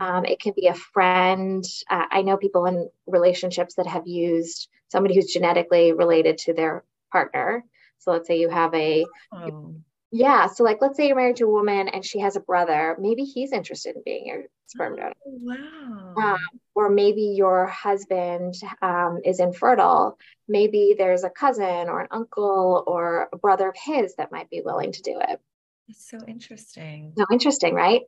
[0.00, 1.64] Um, it can be a friend.
[1.88, 6.82] Uh, I know people in relationships that have used somebody who's genetically related to their
[7.12, 7.64] partner.
[7.98, 9.74] So let's say you have a, oh.
[10.16, 10.46] Yeah.
[10.46, 12.96] So like, let's say you're married to a woman and she has a brother.
[12.98, 15.12] Maybe he's interested in being your sperm donor.
[15.26, 16.14] Oh, wow.
[16.16, 16.38] Um,
[16.74, 20.18] or maybe your husband um, is infertile.
[20.48, 24.62] Maybe there's a cousin or an uncle or a brother of his that might be
[24.64, 25.40] willing to do it.
[25.88, 27.12] That's so interesting.
[27.16, 28.02] No, interesting, right?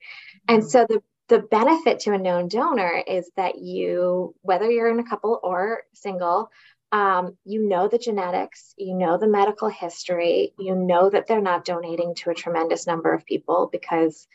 [0.49, 0.71] And Mhm.
[0.71, 5.05] so the the benefit to a known donor is that you, whether you're in a
[5.05, 6.51] couple or single,
[6.92, 11.64] um, you know the genetics, you know the medical history, you know that they're not
[11.64, 14.27] donating to a tremendous number of people because,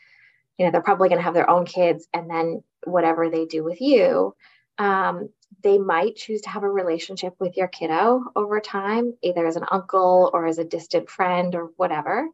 [0.58, 3.64] you know, they're probably going to have their own kids, and then whatever they do
[3.64, 4.34] with you,
[4.78, 5.30] um,
[5.62, 9.64] they might choose to have a relationship with your kiddo over time, either as an
[9.70, 12.28] uncle or as a distant friend or whatever.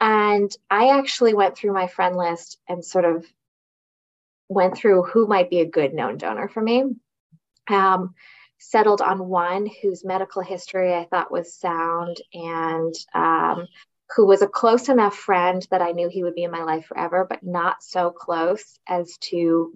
[0.00, 3.26] And I actually went through my friend list and sort of
[4.48, 6.84] went through who might be a good known donor for me.
[7.68, 8.14] Um,
[8.62, 13.66] settled on one whose medical history I thought was sound and um,
[14.16, 16.86] who was a close enough friend that I knew he would be in my life
[16.86, 19.72] forever, but not so close as to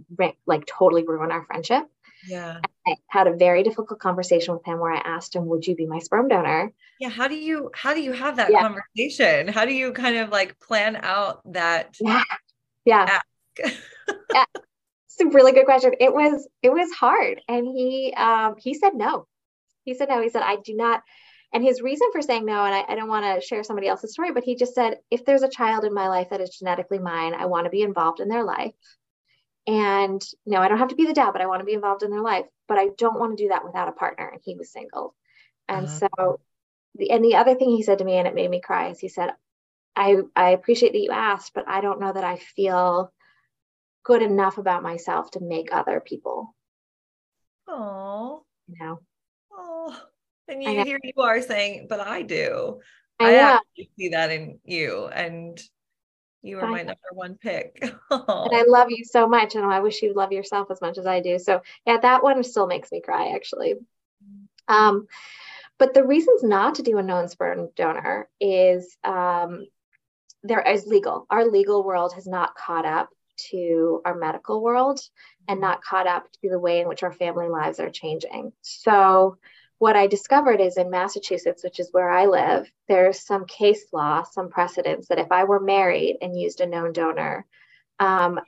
[0.47, 1.85] like totally ruin our friendship.
[2.29, 2.61] Yeah.
[2.87, 5.87] I had a very difficult conversation with him where I asked him, "Would you be
[5.87, 7.09] my sperm donor?" Yeah.
[7.09, 8.63] How do you how do you have that Yeah.
[8.63, 9.49] conversation?
[9.49, 12.23] How do you kind of like plan out that Yeah,
[12.85, 13.21] yeah.
[13.65, 13.77] ask?
[15.19, 15.93] It's a really good question.
[16.01, 19.27] It was it was hard, and he um, he said no.
[19.85, 20.21] He said no.
[20.23, 21.03] He said I do not.
[21.53, 24.13] And his reason for saying no, and I, I don't want to share somebody else's
[24.13, 26.99] story, but he just said if there's a child in my life that is genetically
[26.99, 28.75] mine, I want to be involved in their life.
[29.67, 32.03] And no, I don't have to be the dad, but I want to be involved
[32.03, 32.47] in their life.
[32.69, 34.29] But I don't want to do that without a partner.
[34.29, 35.15] And he was single.
[35.69, 36.09] And Uh-huh.
[36.19, 36.41] so
[36.97, 39.01] the and the other thing he said to me, and it made me cry, is
[39.01, 39.31] he said,
[39.97, 43.13] I I appreciate that you asked, but I don't know that I feel
[44.07, 46.55] good enough about myself to make other people,
[47.69, 49.01] Oh, you know.
[49.53, 50.01] oh.
[50.47, 52.81] And I you here you are saying, but I do.
[53.19, 53.59] I know.
[53.59, 55.61] actually see that in you, and
[56.43, 57.83] you are my number one pick.
[58.11, 59.57] And I love you so much.
[59.57, 61.39] And I wish you love yourself as much as I do.
[61.41, 63.75] So yeah, that one still makes me cry actually.
[64.69, 65.09] Um,
[65.79, 69.67] but the reasons not to do a known sperm donor is um,
[70.45, 71.27] there is legal.
[71.29, 73.09] Our legal world has not caught up
[73.51, 75.01] to our medical world
[75.49, 78.53] and not caught up to the way in which our family lives are changing.
[78.63, 79.39] So
[79.79, 84.23] what I discovered is in Massachusetts, which is where I live, there's some case law,
[84.23, 87.47] some precedents that if I were married and used a known donor,
[87.99, 88.41] um,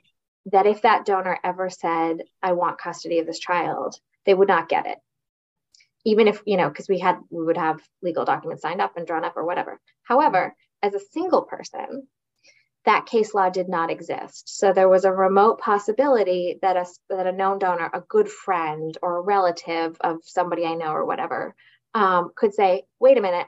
[0.47, 4.69] that if that donor ever said, I want custody of this child, they would not
[4.69, 4.97] get it.
[6.05, 9.05] Even if, you know, because we had, we would have legal documents signed up and
[9.05, 9.79] drawn up or whatever.
[10.03, 12.07] However, as a single person,
[12.89, 14.57] that case law did not exist.
[14.57, 18.97] So there was a remote possibility that a, that a known donor, a good friend
[19.03, 21.53] or a relative of somebody I know or whatever,
[21.93, 23.45] um, could say, wait a minute,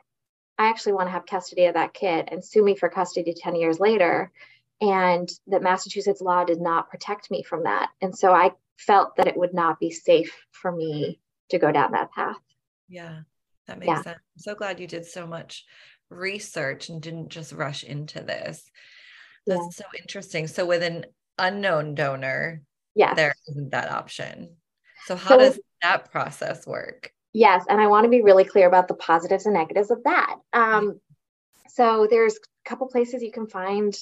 [0.60, 3.56] I actually want to have custody of that kid and sue me for custody 10
[3.56, 4.32] years later.
[4.80, 7.89] And that Massachusetts law did not protect me from that.
[7.99, 11.93] And so I felt that it would not be safe for me to go down
[11.93, 12.38] that path.
[12.88, 13.21] Yeah,
[13.65, 14.01] that makes Yeah.
[14.04, 14.19] sense.
[14.36, 15.65] I'm so glad you did so much
[16.12, 18.69] research and didn't just rush into this.
[19.45, 19.56] Yeah.
[19.56, 20.47] That's so interesting.
[20.47, 21.06] So with an
[21.38, 22.62] unknown donor,
[22.95, 24.56] yeah, there isn't that option.
[25.06, 27.12] So how So- does that process work?
[27.34, 30.36] Yes, and I want to be really clear about the positives and negatives of that.
[30.51, 30.99] Um,
[31.69, 33.97] so there's a couple places you can find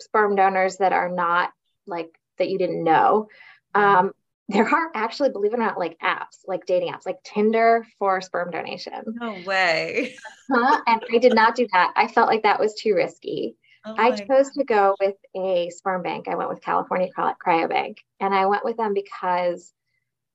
[0.00, 1.50] sperm donors that are not
[1.86, 3.28] like that you didn't know.
[3.74, 4.12] Um,
[4.50, 8.20] there are actually, believe it or not, like apps, like dating apps, like Tinder for
[8.20, 9.02] sperm donation.
[9.06, 10.14] No way.
[10.50, 10.80] Huh?
[10.86, 11.92] And I did not do that.
[11.96, 13.56] I felt like that was too risky.
[13.88, 16.28] Oh I chose to go with a sperm bank.
[16.28, 19.72] I went with California Cry- Cryobank, and I went with them because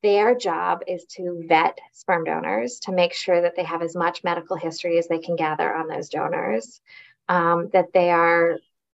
[0.01, 4.23] their job is to vet sperm donors to make sure that they have as much
[4.23, 6.81] medical history as they can gather on those donors,
[7.29, 8.57] um, that they are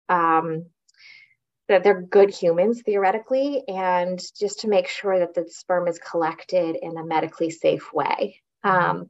[0.09, 0.65] um,
[1.67, 6.75] that they're good humans theoretically, and just to make sure that the sperm is collected
[6.81, 8.41] in a medically safe way.
[8.63, 9.09] Um,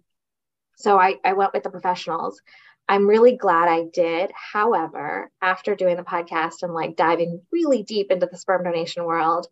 [0.77, 2.41] so I, I went with the professionals.
[2.87, 4.31] I'm really glad I did.
[4.33, 9.47] However, after doing the podcast and like diving really deep into the sperm donation world,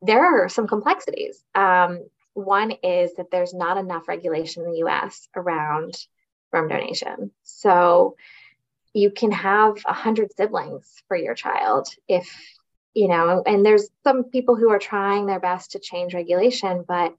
[0.00, 1.44] there are some complexities.
[1.54, 5.94] Um, one is that there's not enough regulation in the US around
[6.48, 7.30] sperm donation.
[7.42, 8.16] So
[8.94, 12.58] you can have a hundred siblings for your child if
[12.94, 17.14] you know and there's some people who are trying their best to change regulation but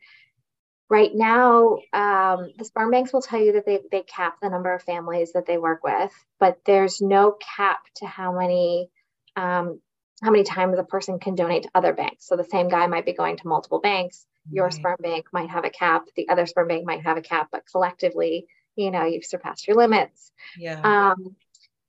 [0.89, 4.73] right now um, the sperm banks will tell you that they, they cap the number
[4.73, 8.89] of families that they work with but there's no cap to how many
[9.35, 9.79] um,
[10.21, 12.27] how many times a person can donate to other banks.
[12.27, 14.25] So the same guy might be going to multiple banks.
[14.49, 14.73] Your right.
[14.73, 16.03] sperm bank might have a cap.
[16.15, 19.77] The other sperm bank might have a cap but collectively you know you've surpassed your
[19.77, 20.31] limits.
[20.57, 20.81] Yeah.
[20.81, 21.35] Um,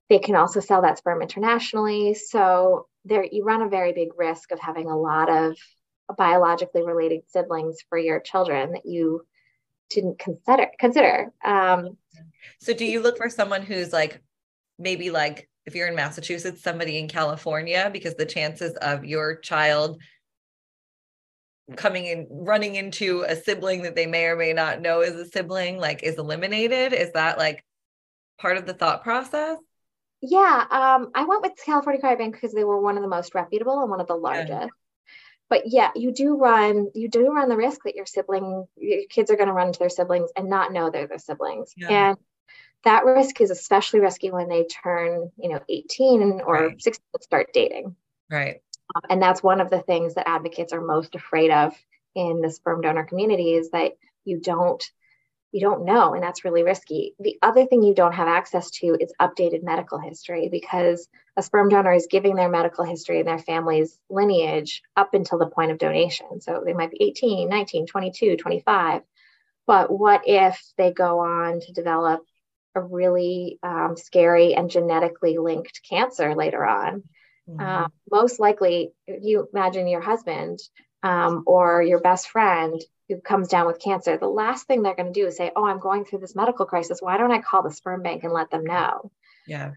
[0.08, 2.14] they can also sell that sperm internationally.
[2.14, 5.56] So there you run a very big risk of having a lot of
[6.16, 9.26] biologically related siblings for your children that you
[9.90, 11.32] didn't consider consider.
[11.44, 11.96] Um,
[12.60, 14.22] so do you look for someone who's like
[14.78, 20.00] maybe like if you're in Massachusetts, somebody in California, because the chances of your child
[21.76, 25.24] coming in running into a sibling that they may or may not know is a
[25.24, 27.64] sibling like is eliminated is that like
[28.38, 29.56] part of the thought process
[30.26, 33.82] yeah, um, I went with California Cryobank because they were one of the most reputable
[33.82, 34.70] and one of the largest.
[35.54, 39.30] But yeah, you do run you do run the risk that your sibling your kids
[39.30, 41.72] are going to run into their siblings and not know they're their siblings.
[41.76, 42.08] Yeah.
[42.08, 42.18] And
[42.82, 46.82] that risk is especially risky when they turn, you know, 18 or right.
[46.82, 47.94] 16 start dating.
[48.28, 48.62] Right.
[48.96, 51.72] Um, and that's one of the things that advocates are most afraid of
[52.16, 53.92] in the sperm donor community is that
[54.24, 54.82] you don't
[55.54, 57.14] you don't know, and that's really risky.
[57.20, 61.68] The other thing you don't have access to is updated medical history because a sperm
[61.68, 65.78] donor is giving their medical history and their family's lineage up until the point of
[65.78, 66.40] donation.
[66.40, 69.02] So they might be 18, 19, 22, 25.
[69.64, 72.22] But what if they go on to develop
[72.74, 77.04] a really um, scary and genetically linked cancer later on?
[77.48, 77.60] Mm-hmm.
[77.60, 80.58] Uh, most likely, you imagine your husband
[81.04, 85.12] um, or your best friend who comes down with cancer, the last thing they're going
[85.12, 87.02] to do is say, Oh, I'm going through this medical crisis.
[87.02, 89.10] Why don't I call the sperm bank and let them know?
[89.46, 89.72] Yeah.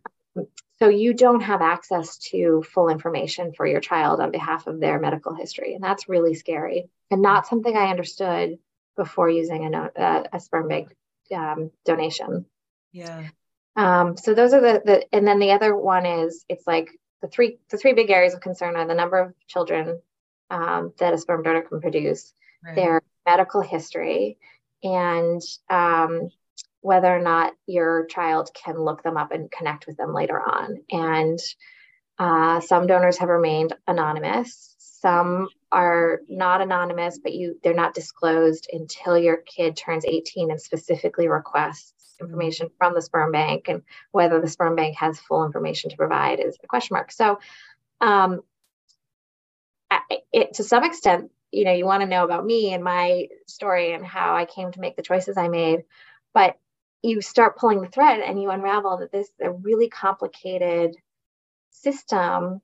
[0.79, 4.99] So you don't have access to full information for your child on behalf of their
[4.99, 5.73] medical history.
[5.73, 8.59] And that's really scary and not something I understood
[8.95, 10.95] before using a, a, a sperm bank
[11.35, 12.45] um, donation.
[12.91, 13.27] Yeah.
[13.75, 16.89] Um, so those are the, the, and then the other one is it's like
[17.21, 20.01] the three, the three big areas of concern are the number of children
[20.49, 22.75] um, that a sperm donor can produce, right.
[22.75, 24.37] their medical history
[24.83, 26.29] and um,
[26.81, 30.77] whether or not your child can look them up and connect with them later on.
[30.89, 31.39] And
[32.17, 34.75] uh, some donors have remained anonymous.
[34.79, 40.59] Some are not anonymous, but you they're not disclosed until your kid turns 18 and
[40.59, 43.65] specifically requests information from the sperm bank.
[43.67, 47.11] And whether the sperm bank has full information to provide is a question mark.
[47.11, 47.39] So,
[48.01, 48.41] um,
[50.33, 53.93] it, to some extent, you know you want to know about me and my story
[53.93, 55.83] and how i came to make the choices i made.
[56.33, 56.57] But
[57.01, 60.95] you start pulling the thread and you unravel that this is a really complicated
[61.69, 62.61] system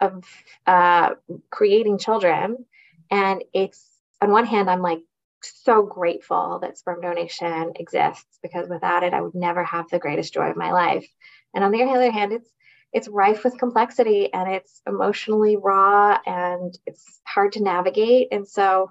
[0.00, 0.24] of
[0.66, 1.14] uh,
[1.50, 2.64] creating children.
[3.10, 3.84] And it's
[4.20, 5.00] on one hand i'm like
[5.42, 10.34] so grateful that sperm donation exists because without it i would never have the greatest
[10.34, 11.06] joy of my life.
[11.54, 12.50] And on the other hand it's
[12.92, 18.28] it's rife with complexity and it's emotionally raw and it's hard to navigate.
[18.32, 18.90] And so,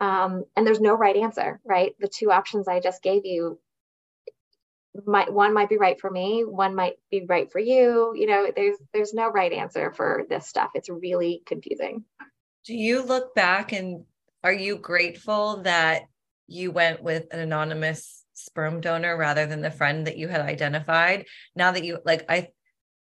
[0.00, 1.94] um, and there's no right answer, right?
[1.98, 3.58] The two options I just gave you
[5.06, 8.14] might one might be right for me, one might be right for you.
[8.16, 10.70] You know, there's there's no right answer for this stuff.
[10.74, 12.04] It's really confusing.
[12.64, 14.04] Do you look back and
[14.42, 16.02] are you grateful that
[16.46, 21.26] you went with an anonymous sperm donor rather than the friend that you had identified?
[21.56, 22.48] Now that you like I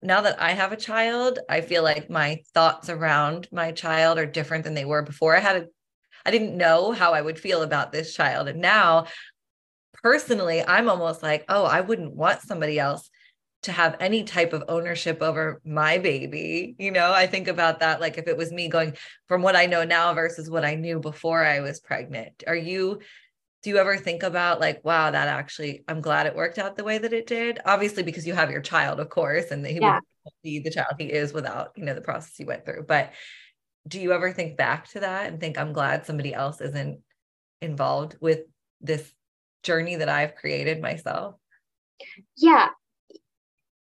[0.02, 4.26] now that I have a child, I feel like my thoughts around my child are
[4.26, 5.36] different than they were before.
[5.36, 5.68] I had a
[6.26, 8.48] I didn't know how I would feel about this child.
[8.48, 9.08] And now
[10.04, 13.10] personally, I'm almost like, oh, I wouldn't want somebody else
[13.64, 16.76] to have any type of ownership over my baby.
[16.80, 18.96] You know, I think about that like if it was me going
[19.28, 22.44] from what I know now versus what I knew before I was pregnant.
[22.48, 23.00] Are you
[23.64, 26.84] do you ever think about like wow that actually i'm glad it worked out the
[26.84, 27.60] way that it did?
[27.66, 30.00] Obviously because you have your child of course and he yeah.
[30.26, 33.12] would be the child he is without you know the process he went through but
[33.88, 37.00] do you ever think back to that and think i'm glad somebody else isn't
[37.62, 38.42] involved with
[38.80, 39.12] this
[39.64, 41.36] journey that i've created myself
[42.38, 42.70] yeah.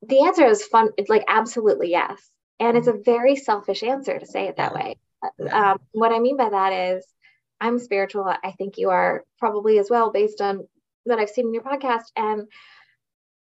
[0.03, 2.19] The answer is fun it's like absolutely yes
[2.59, 3.03] and it's a mm-hmm.
[3.03, 4.97] very selfish answer to say it that way
[5.51, 7.05] um, what i mean by that is
[7.62, 8.26] I'm spiritual.
[8.26, 10.68] I think you are probably as well, based on
[11.05, 12.12] that I've seen in your podcast.
[12.16, 12.47] And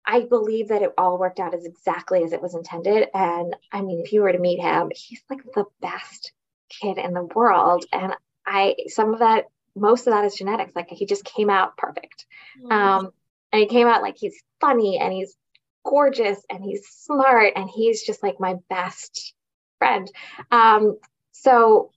[0.06, 3.08] I believe that it all worked out as exactly as it was intended.
[3.12, 6.32] And I mean, if you were to meet him, he's like the best
[6.70, 7.84] kid in the world.
[7.92, 8.14] And
[8.46, 9.46] I, some of that
[9.76, 10.74] most of that is genetics.
[10.74, 12.26] Like he just came out perfect.
[12.70, 13.10] Um,
[13.52, 15.36] and he came out like he's funny and he's
[15.84, 19.34] gorgeous and he's smart and he's just like my best
[19.78, 20.10] friend.
[20.50, 20.98] Um,
[21.32, 21.90] so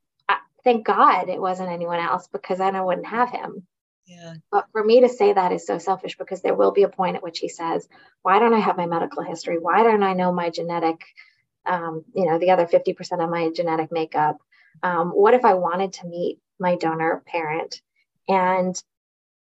[0.64, 3.66] thank God it wasn't anyone else because then I wouldn't have him.
[4.10, 4.34] Yeah.
[4.52, 7.16] But for me to say that is so selfish because there will be a point
[7.16, 7.88] at which he says,
[8.24, 9.60] Why don't I have my medical history?
[9.60, 11.00] Why don't I know my genetic,
[11.66, 14.38] um, you know, the other 50% of my genetic makeup?
[14.82, 17.82] Um, what if I wanted to meet my donor parent?
[18.28, 18.82] And,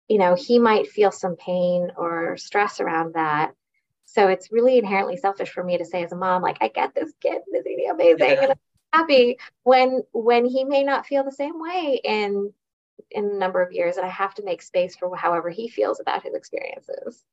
[0.07, 3.51] you know, he might feel some pain or stress around that.
[4.05, 6.95] So it's really inherently selfish for me to say as a mom, like, I get
[6.95, 8.29] this kid, this is amazing.
[8.29, 8.41] Yeah.
[8.41, 8.57] And I'm
[8.97, 12.51] happy when when he may not feel the same way in
[13.11, 15.99] in a number of years and i have to make space for however he feels
[15.99, 17.23] about his experiences.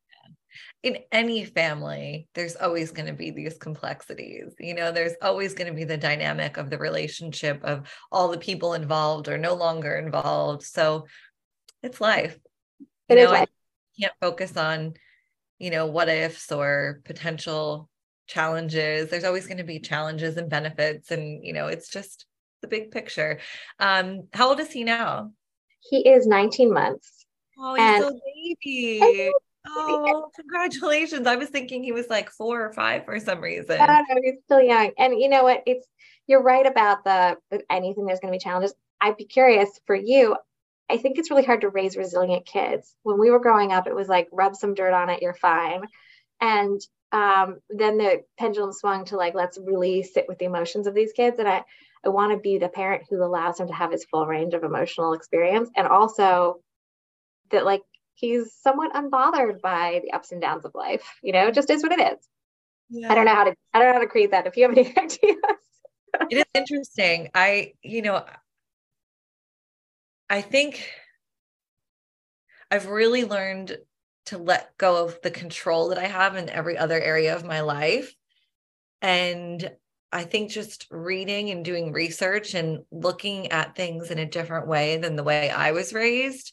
[0.84, 5.66] In any family there's always going to be these complexities you know there's always going
[5.66, 9.96] to be the dynamic of the relationship of all the people involved or no longer
[9.96, 11.06] involved so
[11.84, 12.38] it's life.
[13.08, 13.48] You it know, life.
[13.48, 14.94] I can't focus on
[15.58, 17.88] you know what ifs or potential
[18.26, 22.26] challenges there's always going to be challenges and benefits and you know it's just
[22.62, 23.38] the big picture
[23.80, 25.30] um how old is he now
[25.90, 27.26] he is 19 months.
[27.58, 28.20] Oh, he's and- so
[28.62, 29.30] baby.
[29.66, 31.26] Oh, congratulations.
[31.26, 33.80] I was thinking he was like four or five for some reason.
[33.80, 34.20] I don't know.
[34.22, 34.90] He's still young.
[34.98, 35.62] And you know what?
[35.64, 35.86] It's
[36.26, 37.38] you're right about the
[37.70, 38.74] anything there's going to be challenges.
[39.00, 40.36] I'd be curious for you.
[40.90, 42.94] I think it's really hard to raise resilient kids.
[43.04, 45.84] When we were growing up, it was like rub some dirt on it, you're fine.
[46.40, 46.80] And
[47.12, 51.12] um, then the pendulum swung to like, let's really sit with the emotions of these
[51.12, 51.38] kids.
[51.38, 51.64] And I,
[52.04, 54.64] I want to be the parent who allows him to have his full range of
[54.64, 56.60] emotional experience and also
[57.50, 57.82] that like
[58.14, 61.18] he's somewhat unbothered by the ups and downs of life.
[61.22, 62.18] You know, just is what it is.
[62.90, 63.10] Yeah.
[63.10, 64.46] I don't know how to I don't know how to create that.
[64.46, 65.38] If you have any ideas.
[66.30, 67.30] it is interesting.
[67.34, 68.24] I, you know,
[70.28, 70.90] I think
[72.70, 73.78] I've really learned
[74.26, 77.60] to let go of the control that I have in every other area of my
[77.60, 78.14] life.
[79.02, 79.70] And
[80.12, 84.96] I think just reading and doing research and looking at things in a different way
[84.96, 86.52] than the way I was raised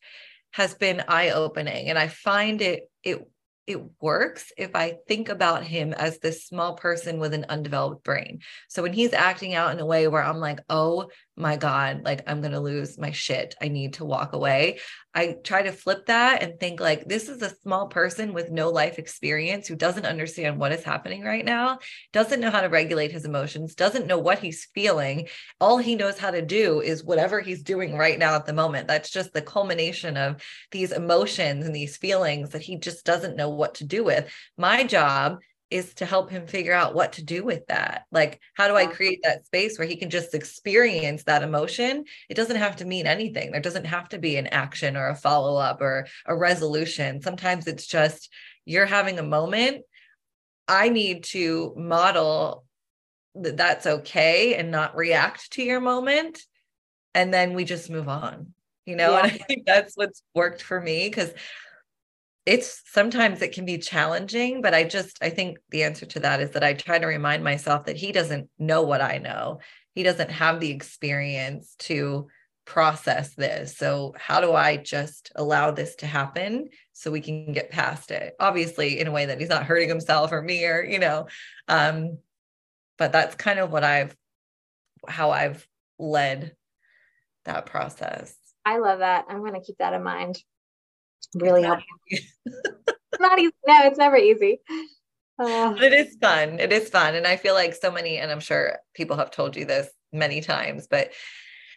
[0.52, 1.88] has been eye opening.
[1.88, 3.26] And I find it, it,
[3.68, 8.42] it works if I think about him as this small person with an undeveloped brain.
[8.68, 12.24] So when he's acting out in a way where I'm like, oh my God, like
[12.28, 13.56] I'm going to lose my shit.
[13.62, 14.80] I need to walk away.
[15.14, 18.70] I try to flip that and think like this is a small person with no
[18.70, 21.80] life experience who doesn't understand what is happening right now,
[22.14, 25.28] doesn't know how to regulate his emotions, doesn't know what he's feeling.
[25.60, 28.88] All he knows how to do is whatever he's doing right now at the moment.
[28.88, 33.50] That's just the culmination of these emotions and these feelings that he just doesn't know
[33.50, 34.32] what to do with.
[34.58, 35.40] My job
[35.72, 38.04] is to help him figure out what to do with that.
[38.12, 42.04] Like, how do I create that space where he can just experience that emotion?
[42.30, 43.52] It doesn't have to mean anything.
[43.52, 47.22] There doesn't have to be an action or a follow up or a resolution.
[47.22, 48.30] Sometimes it's just
[48.66, 49.84] you're having a moment.
[50.68, 52.66] I need to model
[53.36, 56.42] that that's okay and not react to your moment.
[57.16, 58.54] And then we just move on,
[58.86, 59.12] you know?
[59.12, 59.24] Yeah.
[59.24, 61.34] And I think that's what's worked for me because
[62.46, 66.42] it's sometimes it can be challenging but i just i think the answer to that
[66.42, 69.60] is that i try to remind myself that he doesn't know what i know.
[69.94, 72.28] He doesn't have the experience to
[72.64, 73.76] process this.
[73.76, 78.34] So how do i just allow this to happen so we can get past it?
[78.40, 81.28] Obviously in a way that he's not hurting himself or me or you know
[81.68, 82.18] um
[82.98, 84.16] but that's kind of what i've
[85.08, 85.68] how i've
[86.00, 86.56] led
[87.46, 88.36] that process.
[88.64, 89.26] I love that.
[89.28, 90.38] I'm going to keep that in mind
[91.36, 91.88] really helpful.
[93.20, 93.54] not easy.
[93.68, 94.62] No, it's never easy.
[95.40, 96.60] Uh, it is fun.
[96.60, 97.16] It is fun.
[97.16, 100.42] And I feel like so many, and I'm sure people have told you this many
[100.42, 101.12] times, but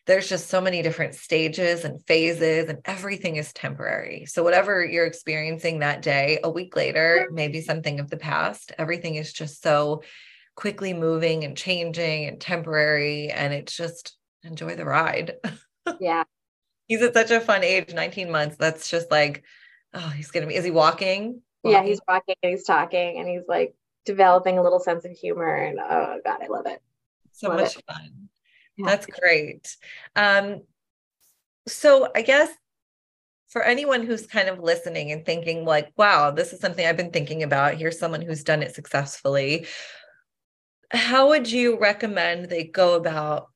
[0.07, 4.26] there's just so many different stages and phases, and everything is temporary.
[4.26, 9.14] So, whatever you're experiencing that day, a week later, maybe something of the past, everything
[9.14, 10.03] is just so
[10.57, 13.30] quickly moving and changing and temporary.
[13.30, 15.36] And it's just enjoy the ride.
[16.01, 16.24] Yeah
[16.87, 19.43] he's at such a fun age 19 months that's just like
[19.95, 21.72] oh he's gonna be is he walking, walking?
[21.72, 23.74] yeah he's walking and he's talking and he's like
[24.05, 26.80] developing a little sense of humor and oh god i love it
[27.32, 27.85] so love much it.
[27.87, 28.28] fun
[28.76, 28.87] yeah.
[28.87, 29.76] that's great
[30.16, 30.62] um
[31.66, 32.51] so i guess
[33.49, 37.12] for anyone who's kind of listening and thinking like wow this is something i've been
[37.12, 39.66] thinking about here's someone who's done it successfully
[40.91, 43.49] how would you recommend they go about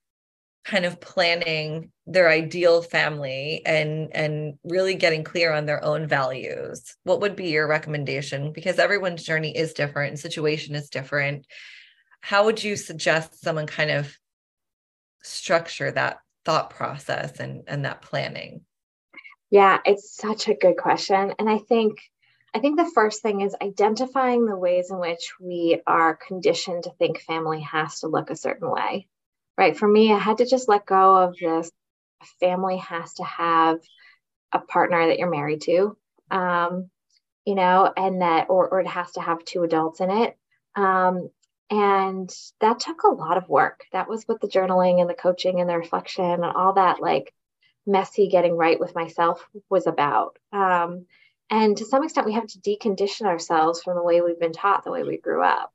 [0.69, 6.95] kind of planning their ideal family and and really getting clear on their own values
[7.05, 11.47] what would be your recommendation because everyone's journey is different and situation is different
[12.21, 14.15] how would you suggest someone kind of
[15.23, 18.61] structure that thought process and and that planning
[19.51, 21.33] Yeah, it's such a good question.
[21.39, 21.99] And I think
[22.55, 26.91] I think the first thing is identifying the ways in which we are conditioned to
[26.99, 29.09] think family has to look a certain way.
[29.59, 29.77] Right.
[29.77, 31.73] For me, I had to just let go of this
[32.41, 33.81] family has to have
[34.53, 35.97] a partner that you're married to.
[36.31, 36.91] Um,
[37.45, 40.37] you know, and that or or it has to have two adults in it.
[40.77, 41.31] Um,
[41.71, 43.85] and that took a lot of work.
[43.93, 47.35] That was what the journaling and the coaching and the reflection and all that like
[47.87, 50.39] messy getting right with myself was about.
[50.53, 51.07] Um,
[51.51, 54.85] and to some extent, we have to decondition ourselves from the way we've been taught,
[54.85, 55.73] the way we grew up.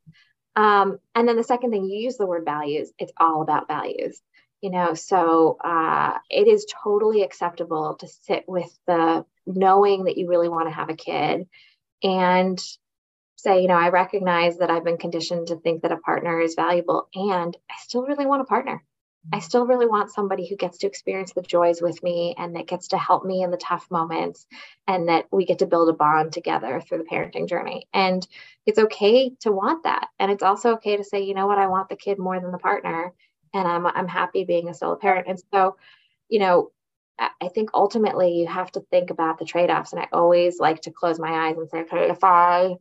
[0.56, 2.92] Um, and then the second thing, you use the word values.
[3.00, 4.22] It's all about values,
[4.62, 4.94] you know.
[4.94, 10.68] So uh, it is totally acceptable to sit with the knowing that you really want
[10.68, 11.48] to have a kid,
[12.04, 12.62] and
[13.36, 16.56] say, you know, I recognize that I've been conditioned to think that a partner is
[16.56, 18.84] valuable, and I still really want a partner.
[19.32, 22.68] I still really want somebody who gets to experience the joys with me and that
[22.68, 24.46] gets to help me in the tough moments
[24.88, 27.88] and that we get to build a bond together through the parenting journey.
[27.94, 28.28] And
[28.66, 30.08] it's okay to want that.
[30.20, 32.52] And it's also okay to say, you know what, I want the kid more than
[32.52, 33.14] the partner
[33.54, 35.28] and I'm I'm happy being a solo parent.
[35.28, 35.78] And so,
[36.28, 36.72] you know,
[37.20, 39.94] I think ultimately you have to think about the trade-offs.
[39.94, 42.78] And I always like to close my eyes and say, okay, if I if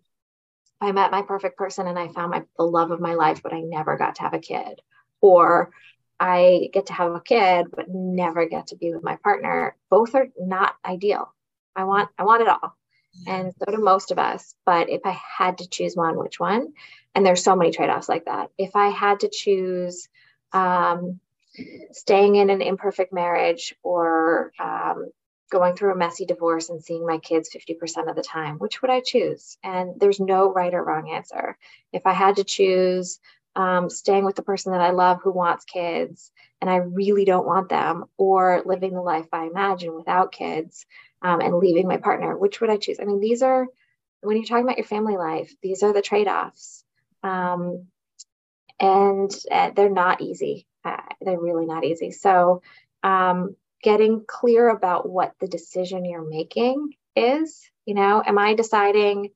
[0.81, 3.53] I met my perfect person and I found my the love of my life, but
[3.53, 4.81] I never got to have a kid,
[5.21, 5.71] or
[6.19, 9.77] I get to have a kid but never get to be with my partner.
[9.91, 11.33] Both are not ideal.
[11.75, 12.77] I want I want it all.
[13.27, 14.55] And so do most of us.
[14.65, 16.73] But if I had to choose one, which one?
[17.15, 18.51] And there's so many trade-offs like that.
[18.57, 20.09] If I had to choose
[20.53, 21.21] um,
[21.93, 25.11] staying in an imperfect marriage or um,
[25.51, 28.91] going through a messy divorce and seeing my kids 50% of the time, which would
[28.91, 29.59] I choose?
[29.63, 31.59] And there's no right or wrong answer.
[31.93, 33.21] If I had to choose
[33.55, 36.31] um, staying with the person that I love who wants kids
[36.61, 40.87] and I really don't want them, or living the life I imagine without kids
[41.21, 42.99] um, and leaving my partner, which would I choose?
[43.01, 43.67] I mean, these are,
[44.21, 46.85] when you're talking about your family life, these are the trade offs.
[47.23, 47.87] Um,
[48.79, 50.67] and uh, they're not easy.
[50.85, 52.11] Uh, they're really not easy.
[52.11, 52.63] So,
[53.03, 59.31] um, getting clear about what the decision you're making is, you know, am I deciding?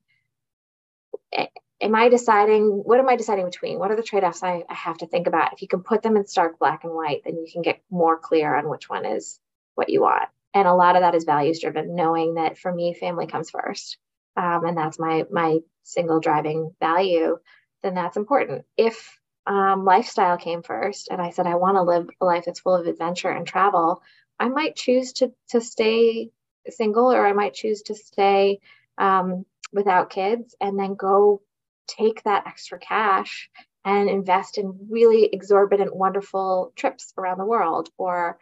[1.79, 3.77] Am I deciding what am I deciding between?
[3.77, 5.53] What are the trade-offs I, I, have to think about?
[5.53, 8.17] If you can put them in stark black and white, then you can get more
[8.17, 9.39] clear on which one is
[9.75, 10.29] what you want.
[10.55, 13.97] And a lot of that is values driven, knowing that for me, family comes first.
[14.35, 17.37] Um, and that's my my single driving value,
[17.83, 18.65] then that's important.
[18.75, 22.59] If um, lifestyle came first and I said I want to live a life that's
[22.59, 24.01] full of adventure and travel,
[24.39, 26.31] I might choose to to stay
[26.69, 28.59] single or I might choose to stay
[28.97, 31.41] um, without kids and then go
[31.87, 33.49] take that extra cash
[33.85, 37.89] and invest in really exorbitant, wonderful trips around the world.
[37.97, 38.37] Or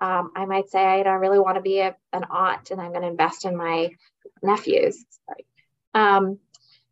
[0.00, 2.90] um, I might say, I don't really want to be a, an aunt and I'm
[2.90, 3.90] going to invest in my
[4.42, 5.04] nephews.
[5.26, 5.46] Sorry.
[5.94, 6.38] Um,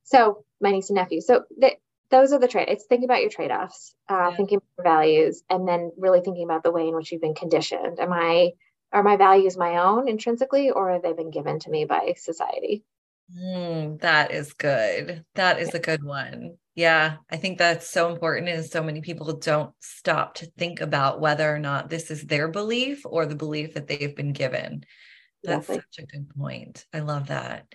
[0.04, 1.26] so my niece and nephews.
[1.26, 1.78] So th-
[2.10, 2.68] those are the trade.
[2.68, 4.36] It's thinking about your trade-offs, uh, yeah.
[4.36, 7.34] thinking about your values, and then really thinking about the way in which you've been
[7.34, 8.00] conditioned.
[8.00, 8.52] Am I
[8.90, 12.84] are my values my own intrinsically, or have they been given to me by society?
[13.36, 15.24] Mm, that is good.
[15.34, 16.56] That is a good one.
[16.74, 18.48] Yeah, I think that's so important.
[18.48, 22.48] And so many people don't stop to think about whether or not this is their
[22.48, 24.84] belief or the belief that they've been given.
[25.42, 26.86] That's such a good point.
[26.92, 27.66] I love that.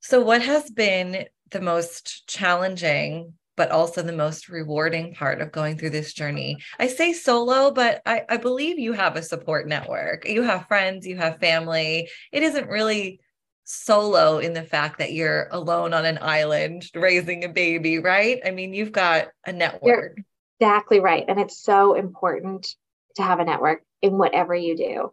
[0.00, 5.78] So, what has been the most challenging, but also the most rewarding part of going
[5.78, 6.58] through this journey?
[6.78, 10.28] I say solo, but I, I believe you have a support network.
[10.28, 12.08] You have friends, you have family.
[12.32, 13.20] It isn't really
[13.66, 18.40] solo in the fact that you're alone on an island raising a baby, right?
[18.46, 19.82] I mean, you've got a network.
[19.82, 20.14] You're
[20.60, 21.24] exactly right.
[21.26, 22.74] And it's so important
[23.16, 25.12] to have a network in whatever you do.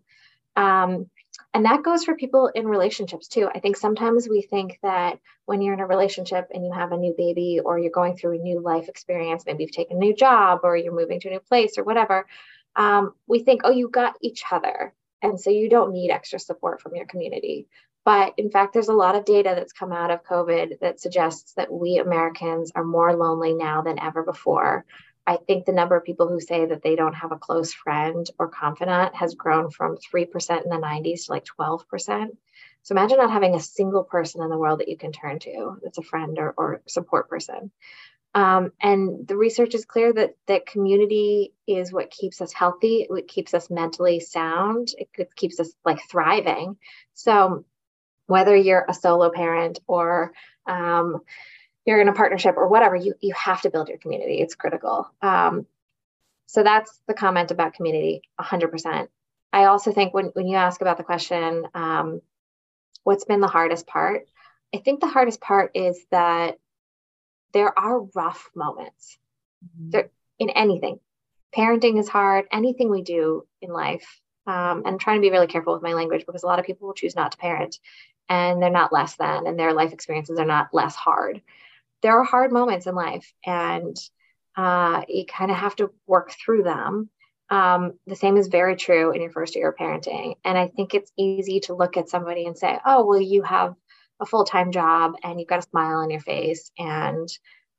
[0.56, 1.10] Um,
[1.56, 3.50] and that goes for people in relationships too.
[3.54, 6.98] I think sometimes we think that when you're in a relationship and you have a
[6.98, 10.16] new baby or you're going through a new life experience, maybe you've taken a new
[10.16, 12.28] job or you're moving to a new place or whatever,
[12.76, 14.94] um, we think, oh, you got each other.
[15.24, 17.68] And so you don't need extra support from your community.
[18.06, 21.54] But in fact, there's a lot of data that's come out of COVID that suggests
[21.54, 24.86] that we Americans are more lonely now than ever before.
[25.26, 28.30] I think the number of people who say that they don't have a close friend
[28.38, 32.28] or confidant has grown from 3% in the 90s to like 12%.
[32.82, 35.78] So imagine not having a single person in the world that you can turn to
[35.82, 37.72] that's a friend or, or support person.
[38.36, 43.28] Um, and the research is clear that that community is what keeps us healthy, it
[43.28, 46.78] keeps us mentally sound, it keeps us like thriving.
[47.14, 47.64] So
[48.28, 50.34] whether you're a solo parent or
[50.66, 51.22] um,
[51.86, 54.40] you're in a partnership or whatever, you, you have to build your community.
[54.40, 55.10] It's critical.
[55.22, 55.66] Um,
[56.46, 59.08] so that's the comment about community 100%.
[59.52, 62.22] I also think when, when you ask about the question, um,
[63.04, 64.28] what's been the hardest part?
[64.74, 66.58] I think the hardest part is that
[67.54, 69.18] there are rough moments
[69.64, 69.92] mm-hmm.
[69.92, 70.10] there,
[70.40, 71.00] in anything.
[71.56, 74.20] Parenting is hard, anything we do in life.
[74.46, 76.86] Um, and trying to be really careful with my language because a lot of people
[76.86, 77.80] will choose not to parent
[78.30, 81.42] and they're not less than, and their life experiences are not less hard.
[82.02, 83.96] There are hard moments in life, and
[84.56, 87.10] uh, you kind of have to work through them.
[87.50, 90.36] Um, the same is very true in your first year of parenting.
[90.44, 93.76] And I think it's easy to look at somebody and say, oh, well, you have
[94.20, 97.30] a full time job and you've got a smile on your face and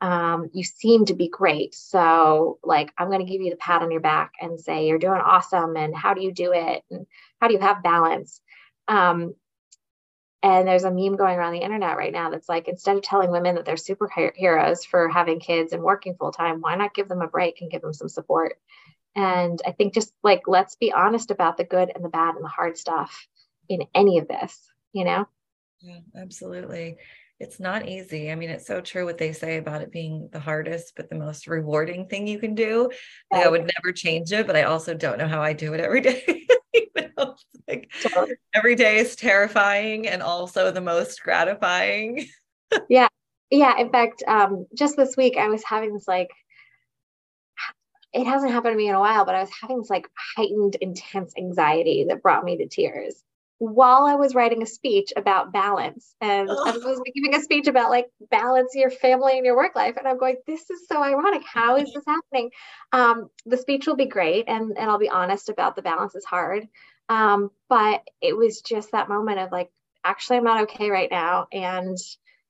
[0.00, 1.74] um, you seem to be great.
[1.74, 4.98] So, like, I'm going to give you the pat on your back and say, you're
[4.98, 5.76] doing awesome.
[5.76, 6.82] And how do you do it?
[6.90, 7.06] And
[7.40, 8.40] how do you have balance?
[8.86, 9.34] Um,
[10.44, 13.30] and there's a meme going around the internet right now that's like, instead of telling
[13.30, 17.22] women that they're superheroes for having kids and working full time, why not give them
[17.22, 18.58] a break and give them some support?
[19.16, 22.44] And I think just like, let's be honest about the good and the bad and
[22.44, 23.26] the hard stuff
[23.70, 24.60] in any of this,
[24.92, 25.26] you know?
[25.80, 26.98] Yeah, absolutely.
[27.40, 28.30] It's not easy.
[28.30, 31.16] I mean, it's so true what they say about it being the hardest, but the
[31.16, 32.90] most rewarding thing you can do.
[33.32, 35.80] Like, I would never change it, but I also don't know how I do it
[35.80, 36.46] every day.
[36.72, 37.34] you know,
[37.66, 38.36] like totally.
[38.54, 42.26] every day is terrifying and also the most gratifying.
[42.88, 43.08] yeah.
[43.50, 43.78] Yeah.
[43.78, 46.30] In fact, um, just this week I was having this like
[48.12, 50.06] it hasn't happened to me in a while, but I was having this like
[50.36, 53.24] heightened, intense anxiety that brought me to tears
[53.58, 56.14] while I was writing a speech about balance.
[56.20, 56.64] And oh.
[56.66, 59.96] I was giving a speech about like balance your family and your work life.
[59.96, 61.42] And I'm going, this is so ironic.
[61.44, 62.50] How is this happening?
[62.92, 64.48] Um, the speech will be great.
[64.48, 66.66] And, and I'll be honest about the balance is hard.
[67.08, 69.70] Um, but it was just that moment of like,
[70.04, 71.46] actually, I'm not okay right now.
[71.52, 71.96] And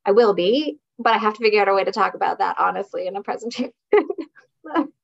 [0.07, 2.57] I will be, but I have to figure out a way to talk about that
[2.59, 3.73] honestly in a presentation.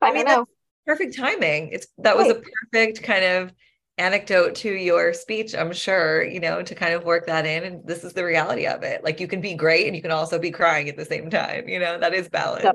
[0.01, 0.46] I, mean, know.
[0.86, 1.68] Perfect timing.
[1.68, 2.42] It's that was a
[2.72, 3.53] perfect kind of
[4.01, 7.64] anecdote to your speech, I'm sure, you know, to kind of work that in.
[7.64, 9.05] And this is the reality of it.
[9.05, 11.68] Like you can be great and you can also be crying at the same time,
[11.68, 12.62] you know, that is balance.
[12.62, 12.72] So,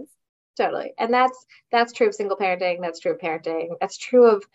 [0.55, 0.93] totally.
[0.99, 4.45] And that's that's true of single parenting, that's true of parenting, that's true of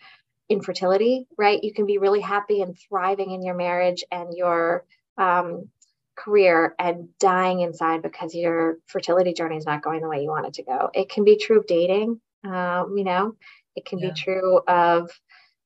[0.49, 1.63] infertility, right?
[1.63, 4.85] You can be really happy and thriving in your marriage and your
[5.17, 5.69] um,
[6.15, 10.45] career and dying inside because your fertility journey is not going the way you want
[10.45, 10.89] it to go.
[10.93, 13.35] It can be true of dating, um, you know,
[13.75, 14.09] it can yeah.
[14.09, 15.09] be true of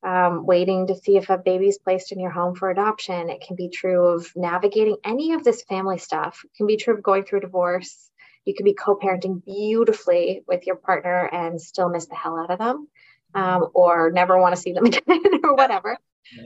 [0.02, 3.30] um, waiting to see if a baby is placed in your home for adoption.
[3.30, 6.42] It can be true of navigating any of this family stuff.
[6.44, 8.10] It can be true of going through divorce.
[8.44, 12.50] You could be co parenting beautifully with your partner and still miss the hell out
[12.50, 12.88] of them
[13.34, 15.98] um, or never want to see them again or whatever.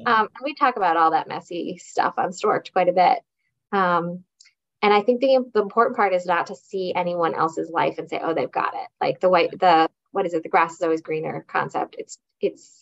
[0.06, 3.18] Um, and we talk about all that messy stuff on Stork'd quite a bit.
[3.72, 4.24] Um,
[4.82, 8.08] and I think the, the important part is not to see anyone else's life and
[8.08, 8.88] say, oh, they've got it.
[9.00, 10.42] Like the white, the, what is it?
[10.42, 11.96] The grass is always greener concept.
[11.98, 12.79] It's, it's,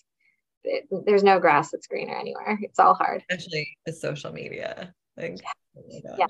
[0.68, 2.58] it, there's no grass that's greener anywhere.
[2.62, 3.24] It's all hard.
[3.28, 4.94] Especially with social media.
[5.16, 6.10] Like, yeah.
[6.10, 6.26] Oh yeah.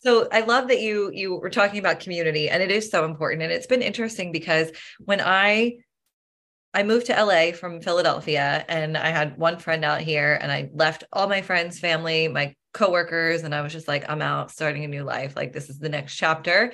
[0.00, 3.42] So I love that you you were talking about community and it is so important.
[3.42, 4.70] And it's been interesting because
[5.04, 5.78] when I
[6.74, 10.70] I moved to LA from Philadelphia and I had one friend out here and I
[10.74, 14.84] left all my friends, family, my coworkers, and I was just like, I'm out starting
[14.84, 15.34] a new life.
[15.34, 16.72] Like this is the next chapter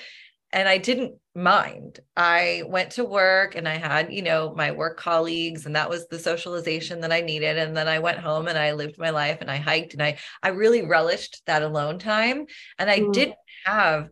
[0.53, 2.01] and I didn't mind.
[2.17, 6.07] I went to work and I had, you know, my work colleagues and that was
[6.07, 9.39] the socialization that I needed and then I went home and I lived my life
[9.41, 12.47] and I hiked and I I really relished that alone time
[12.79, 13.13] and I mm.
[13.13, 14.11] didn't have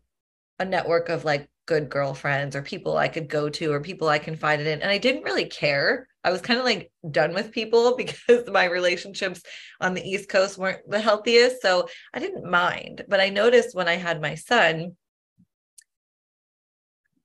[0.58, 4.18] a network of like good girlfriends or people I could go to or people I
[4.18, 6.08] confided in and I didn't really care.
[6.24, 9.42] I was kind of like done with people because my relationships
[9.80, 13.04] on the East Coast weren't the healthiest so I didn't mind.
[13.08, 14.96] But I noticed when I had my son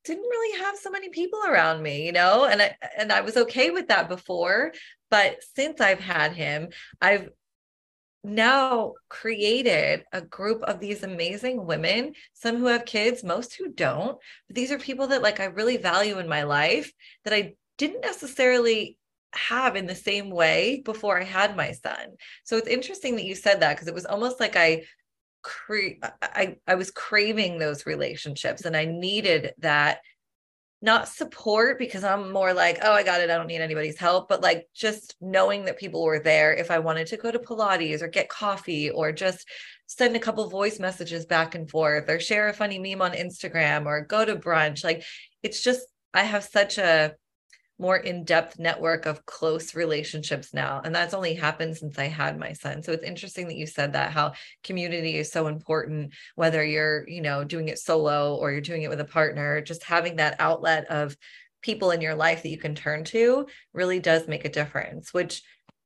[0.08, 3.38] didn't really have so many people around me, you know, and I and I was
[3.38, 4.74] okay with that before,
[5.10, 6.70] but since I've had him,
[7.02, 7.30] I've
[8.24, 14.18] now created a group of these amazing women, some who have kids, most who don't.
[14.48, 16.92] But these are people that like I really value in my life
[17.24, 18.98] that I didn't necessarily
[19.34, 22.16] have in the same way before I had my son.
[22.44, 24.84] So it's interesting that you said that because it was almost like I
[25.48, 30.00] cre- I, I was craving those relationships and I needed that
[30.82, 33.32] not support because I'm more like, oh, I got it.
[33.32, 36.80] I don't need anybody's help, but like just knowing that people were there if I
[36.80, 39.48] wanted to go to Pilates or get coffee or just
[39.88, 43.86] send a couple voice messages back and forth or share a funny meme on Instagram
[43.86, 44.84] or go to brunch.
[44.84, 45.04] Like
[45.42, 45.82] it's just,
[46.14, 47.14] I have such a
[47.80, 52.54] more in-depth network of close relationships now and that's only happened since i had my
[52.54, 52.82] son.
[52.82, 57.22] So it's interesting that you said that how community is so important whether you're you
[57.22, 60.86] know doing it solo or you're doing it with a partner just having that outlet
[60.90, 61.16] of
[61.62, 65.44] people in your life that you can turn to really does make a difference which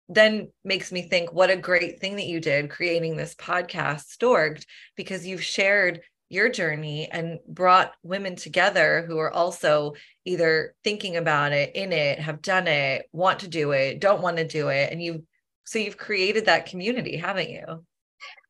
[0.10, 4.66] then makes me think what a great thing that you did creating this podcast stork'd
[4.96, 6.02] because you've shared
[6.32, 9.94] your journey and brought women together who are also
[10.26, 14.38] either thinking about it in it have done it want to do it don't want
[14.38, 15.24] to do it and you
[15.66, 17.84] so you've created that community haven't you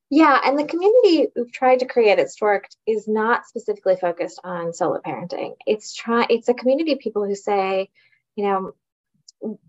[0.10, 4.74] yeah and the community we've tried to create at stork'd is not specifically focused on
[4.74, 7.90] solo parenting it's try it's a community of people who say
[8.36, 8.74] you know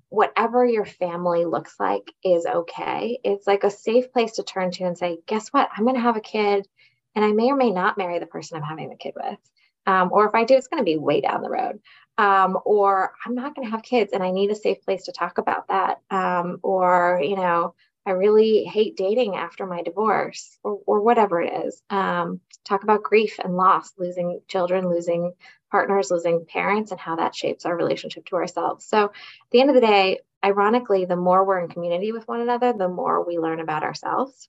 [0.09, 3.19] whatever your family looks like is okay.
[3.25, 5.71] It's like a safe place to turn to and say, guess what?
[5.75, 6.69] I'm going to have a kid
[7.15, 9.39] and I may or may not marry the person I'm having the kid with.
[9.87, 11.81] Um, or if I do, it's going to be way down the road.
[12.19, 15.13] Um, or I'm not going to have kids and I need a safe place to
[15.13, 15.99] talk about that.
[16.11, 21.67] Um, or, you know, I really hate dating after my divorce or, or whatever it
[21.67, 21.83] is.
[21.89, 25.33] Um, talk about grief and loss, losing children, losing
[25.71, 28.85] partners, losing parents, and how that shapes our relationship to ourselves.
[28.87, 29.11] So, at
[29.53, 32.89] the end of the day, ironically, the more we're in community with one another, the
[32.89, 34.49] more we learn about ourselves.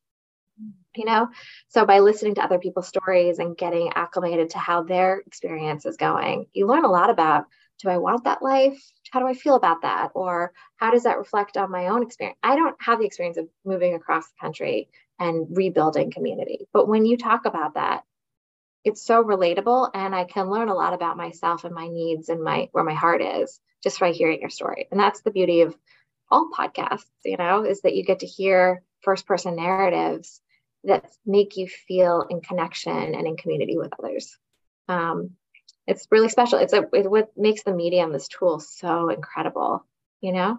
[0.95, 1.29] You know,
[1.69, 5.97] so by listening to other people's stories and getting acclimated to how their experience is
[5.97, 7.45] going, you learn a lot about
[7.81, 8.81] do I want that life?
[9.11, 10.11] How do I feel about that?
[10.13, 12.37] Or how does that reflect on my own experience?
[12.43, 14.89] I don't have the experience of moving across the country
[15.19, 16.67] and rebuilding community.
[16.71, 18.03] But when you talk about that,
[18.83, 22.43] it's so relatable and I can learn a lot about myself and my needs and
[22.43, 24.87] my where my heart is just by hearing your story.
[24.91, 25.75] And that's the beauty of
[26.29, 30.41] all podcasts, you know, is that you get to hear first person narratives
[30.83, 34.37] that make you feel in connection and in community with others.
[34.87, 35.31] Um,
[35.87, 36.59] it's really special.
[36.59, 39.85] It's a it, what makes the medium this tool so incredible,
[40.21, 40.57] you know.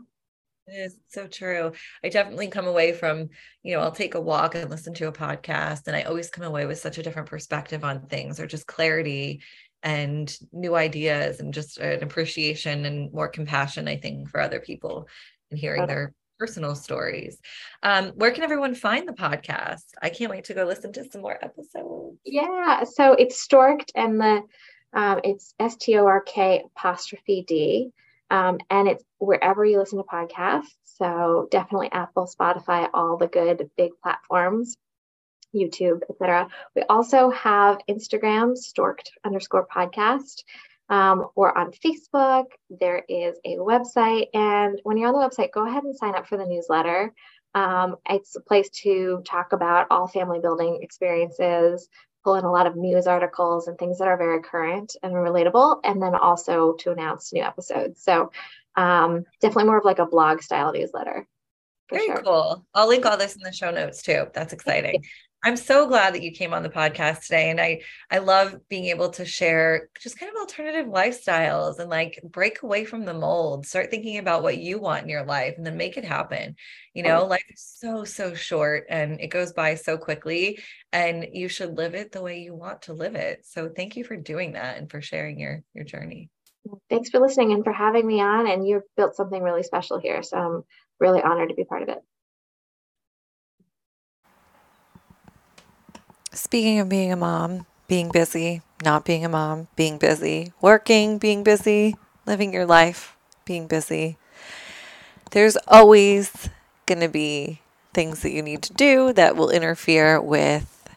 [0.67, 1.73] It is so true.
[2.03, 3.29] I definitely come away from,
[3.63, 6.45] you know, I'll take a walk and listen to a podcast, and I always come
[6.45, 9.43] away with such a different perspective on things or just clarity
[9.83, 15.07] and new ideas and just an appreciation and more compassion, I think, for other people
[15.55, 17.39] and hearing their personal stories.
[17.83, 19.85] Um, where can everyone find the podcast?
[20.03, 22.19] I can't wait to go listen to some more episodes.
[22.25, 24.43] Yeah, so it's Stork'd and the
[24.93, 27.91] um, it's S T O R K apostrophe D.
[28.31, 30.75] Um, and it's wherever you listen to podcasts.
[30.85, 34.77] So definitely Apple, Spotify, all the good big platforms,
[35.55, 36.49] YouTube, etc.
[36.75, 40.43] We also have Instagram, storked underscore podcast.
[40.89, 44.27] Um, or on Facebook, there is a website.
[44.35, 47.13] And when you're on the website, go ahead and sign up for the newsletter.
[47.55, 51.89] Um, it's a place to talk about all family building experiences,
[52.25, 55.81] pull in a lot of news articles and things that are very current and relatable,
[55.85, 58.03] and then also to announce new episodes.
[58.03, 58.33] So
[58.77, 61.27] um, definitely more of like a blog style newsletter.
[61.91, 62.23] Very sure.
[62.23, 62.67] cool.
[62.75, 64.27] I'll link all this in the show notes too.
[64.33, 65.05] That's exciting.
[65.47, 67.51] I'm so glad that you came on the podcast today.
[67.51, 72.19] And I I love being able to share just kind of alternative lifestyles and like
[72.25, 75.67] break away from the mold, start thinking about what you want in your life and
[75.67, 76.57] then make it happen.
[76.95, 80.61] You know, life is so, so short and it goes by so quickly.
[80.93, 83.45] And you should live it the way you want to live it.
[83.45, 86.31] So thank you for doing that and for sharing your your journey.
[86.89, 88.47] Thanks for listening and for having me on.
[88.47, 90.23] And you've built something really special here.
[90.23, 90.63] So I'm
[90.99, 91.99] really honored to be part of it.
[96.35, 101.45] Speaking of being a mom, being busy, not being a mom, being busy, working, being
[101.45, 101.95] busy,
[102.27, 104.19] living your life, being busy,
[105.31, 106.51] there's always
[106.87, 107.61] going to be
[107.93, 110.89] things that you need to do that will interfere with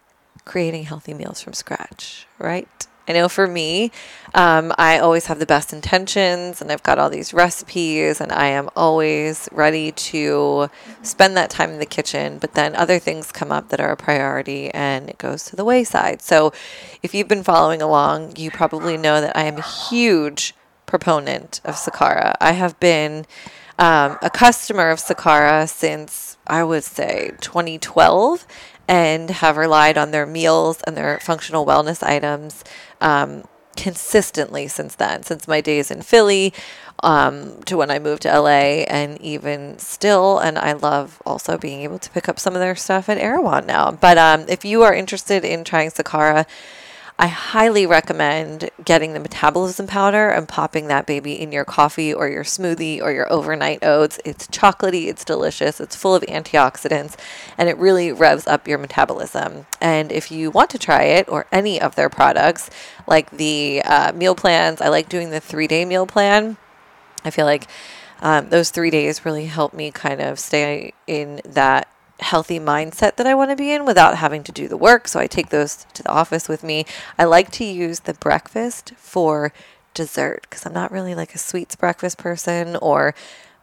[0.44, 2.88] creating healthy meals from scratch, right?
[3.08, 3.92] I know for me,
[4.34, 8.48] um, I always have the best intentions and I've got all these recipes and I
[8.48, 10.70] am always ready to
[11.02, 12.38] spend that time in the kitchen.
[12.38, 15.64] But then other things come up that are a priority and it goes to the
[15.64, 16.22] wayside.
[16.22, 16.52] So
[17.02, 20.54] if you've been following along, you probably know that I am a huge
[20.86, 22.36] proponent of Sakara.
[22.42, 23.26] I have been
[23.80, 28.48] um, a customer of Sakara since I would say 2012
[28.88, 32.64] and have relied on their meals and their functional wellness items
[33.02, 33.44] um,
[33.76, 36.54] consistently since then, since my days in Philly
[37.04, 40.40] um, to when I moved to LA, and even still.
[40.40, 43.66] And I love also being able to pick up some of their stuff at Erewhon
[43.66, 43.92] now.
[43.92, 46.46] But um, if you are interested in trying Sakara,
[47.20, 52.28] I highly recommend getting the metabolism powder and popping that baby in your coffee or
[52.30, 54.20] your smoothie or your overnight oats.
[54.24, 57.16] It's chocolatey, it's delicious, it's full of antioxidants,
[57.58, 59.66] and it really revs up your metabolism.
[59.82, 62.70] And if you want to try it or any of their products,
[63.08, 66.58] like the uh, meal plans, I like doing the three day meal plan.
[67.26, 67.68] I feel like
[68.22, 71.88] um, those three days really help me kind of stay in that
[72.20, 75.08] healthy mindset that I want to be in without having to do the work.
[75.08, 76.86] So I take those to the office with me.
[77.18, 79.54] I like to use the breakfast for
[79.94, 83.14] dessert because I'm not really like a sweets breakfast person or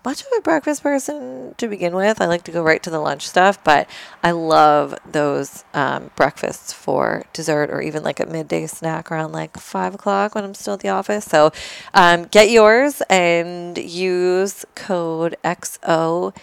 [0.05, 2.21] much of a breakfast person to begin with.
[2.21, 3.89] I like to go right to the lunch stuff, but
[4.23, 9.57] I love those um, breakfasts for dessert or even like a midday snack around like
[9.57, 11.25] five o'clock when I'm still at the office.
[11.25, 11.53] So
[11.95, 16.35] um, get yours and use code XOHWK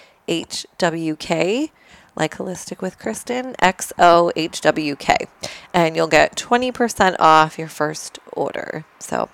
[2.16, 5.28] like Holistic with Kristen, XOHWK,
[5.74, 8.86] and you'll get 20% off your first order.
[9.00, 9.30] So,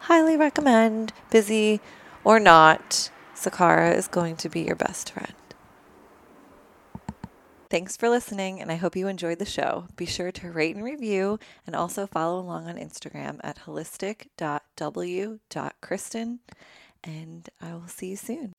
[0.00, 1.80] highly recommend, busy
[2.24, 5.32] or not, Sakara is going to be your best friend.
[7.70, 9.88] Thanks for listening, and I hope you enjoyed the show.
[9.94, 16.38] Be sure to rate and review, and also follow along on Instagram at holistic.w.kristen,
[17.04, 18.54] and I will see you soon.